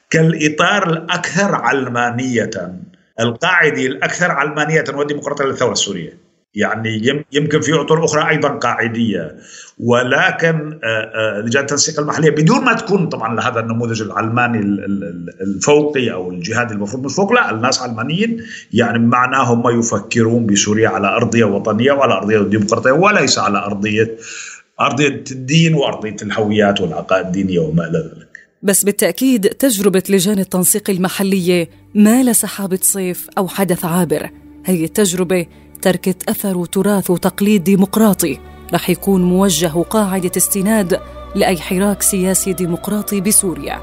كالإطار 0.09 0.89
الأكثر 0.89 1.55
علمانية 1.55 2.49
القاعدة 3.19 3.85
الأكثر 3.85 4.31
علمانية 4.31 4.83
والديمقراطيه 4.93 5.45
للثوره 5.45 5.71
السوريه 5.71 6.24
يعني 6.55 7.23
يمكن 7.31 7.61
في 7.61 7.73
اطر 7.73 8.05
أخرى 8.05 8.29
أيضا 8.29 8.49
قاعدية 8.49 9.35
ولكن 9.79 10.79
لجان 11.45 11.63
التنسيق 11.63 11.99
المحلية 11.99 12.29
بدون 12.29 12.63
ما 12.63 12.73
تكون 12.73 13.09
طبعا 13.09 13.35
لهذا 13.35 13.59
النموذج 13.59 14.01
العلماني 14.01 14.59
الفوقي 15.41 16.11
أو 16.11 16.31
الجهادي 16.31 16.73
المفروض 16.73 17.05
مش 17.05 17.13
فوق 17.13 17.33
لا 17.33 17.51
الناس 17.51 17.81
علمانيين 17.81 18.43
يعني 18.73 18.99
معناه 18.99 19.43
هم 19.53 19.79
يفكرون 19.79 20.45
بسوريا 20.45 20.89
على 20.89 21.07
أرضية 21.07 21.45
وطنية 21.45 21.91
وعلى 21.91 22.13
أرضية 22.13 22.39
ديمقراطية 22.39 22.91
وليس 22.91 23.39
على 23.39 23.57
أرضية 23.57 24.17
أرضية 24.81 25.23
الدين 25.31 25.73
وأرضية 25.73 26.15
الهويات 26.21 26.81
والعقائد 26.81 27.25
الدينية 27.25 27.59
وما 27.59 27.87
إلى 27.87 27.97
ذلك. 27.97 28.27
بس 28.63 28.83
بالتأكيد 28.83 29.45
تجربة 29.49 30.03
لجان 30.09 30.39
التنسيق 30.39 30.89
المحلية 30.89 31.69
ما 31.95 32.23
لسحابة 32.23 32.79
صيف 32.81 33.27
أو 33.37 33.47
حدث 33.47 33.85
عابر، 33.85 34.29
هي 34.65 34.83
التجربة 34.85 35.45
تركت 35.81 36.29
أثر 36.29 36.57
وتراث 36.57 37.09
وتقليد 37.09 37.63
ديمقراطي. 37.63 38.39
رح 38.73 38.89
يكون 38.89 39.23
موجه 39.23 39.67
قاعدة 39.67 40.31
استناد 40.37 40.99
لأي 41.35 41.57
حراك 41.57 42.01
سياسي 42.01 42.53
ديمقراطي 42.53 43.21
بسوريا. 43.21 43.81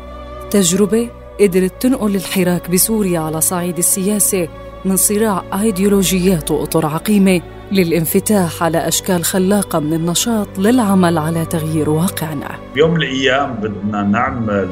تجربة 0.51 1.11
قدرت 1.41 1.83
تنقل 1.83 2.17
الحراك 2.17 2.71
بسوريا 2.71 3.21
على 3.21 3.41
صعيد 3.41 3.79
السياسة 3.79 4.49
من 4.85 4.97
صراع 4.97 5.63
أيديولوجيات 5.63 6.51
وأطر 6.51 6.87
عقيمة 6.87 7.43
للانفتاح 7.73 8.63
على 8.63 8.89
أشكال 8.89 9.25
خلاقة 9.25 9.79
من 9.81 9.93
النشاط 9.93 10.59
للعمل 10.59 11.19
على 11.19 11.45
تغيير 11.45 11.91
واقعنا. 11.91 12.51
بيوم 12.75 12.91
من 12.91 12.97
الأيام 12.97 13.55
بدنا 13.55 14.03
نعمل 14.03 14.69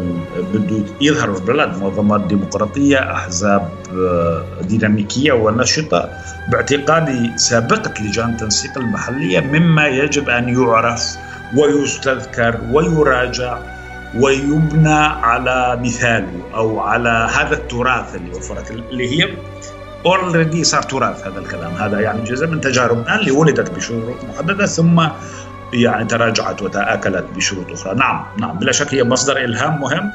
بده 0.55 0.85
يظهر 1.01 1.33
في 1.35 1.41
البلد 1.41 1.69
منظمات 1.83 2.21
ديمقراطية 2.21 3.13
أحزاب 3.13 3.69
آه، 3.95 4.45
ديناميكية 4.63 5.33
ونشطة 5.33 6.11
باعتقادي 6.49 7.33
سابقة 7.37 7.95
لجان 8.03 8.31
التنسيق 8.31 8.79
المحلية 8.79 9.41
مما 9.41 9.87
يجب 9.87 10.29
أن 10.29 10.49
يعرف 10.49 11.17
ويستذكر 11.57 12.61
ويراجع 12.73 13.59
ويبنى 14.15 14.99
على 15.23 15.81
مثاله 15.85 16.43
أو 16.55 16.81
على 16.81 17.29
هذا 17.35 17.55
التراث 17.55 18.15
اللي 18.17 18.31
وفرت 18.31 18.71
اللي 18.71 19.09
هي 19.09 19.29
اوريدي 20.07 20.65
صار 20.65 20.83
تراث 20.83 21.27
هذا 21.27 21.39
الكلام. 21.39 21.73
هذا 21.73 22.01
يعني 22.01 22.23
جزء 22.23 22.47
من 22.47 22.61
تجاربنا 22.61 23.17
اللي 23.21 23.31
ولدت 23.31 23.71
بشروط 23.71 24.25
محددة 24.25 24.67
ثم 24.67 25.09
يعني 25.73 26.05
تراجعت 26.05 26.63
وتآكلت 26.63 27.25
بشروط 27.37 27.73
أخرى. 27.73 27.95
نعم 27.95 28.27
نعم 28.41 28.59
بلا 28.59 28.73
شك 28.73 28.95
هي 28.95 29.05
مصدر 29.05 29.37
إلهام 29.37 29.81
مهم. 29.81 30.11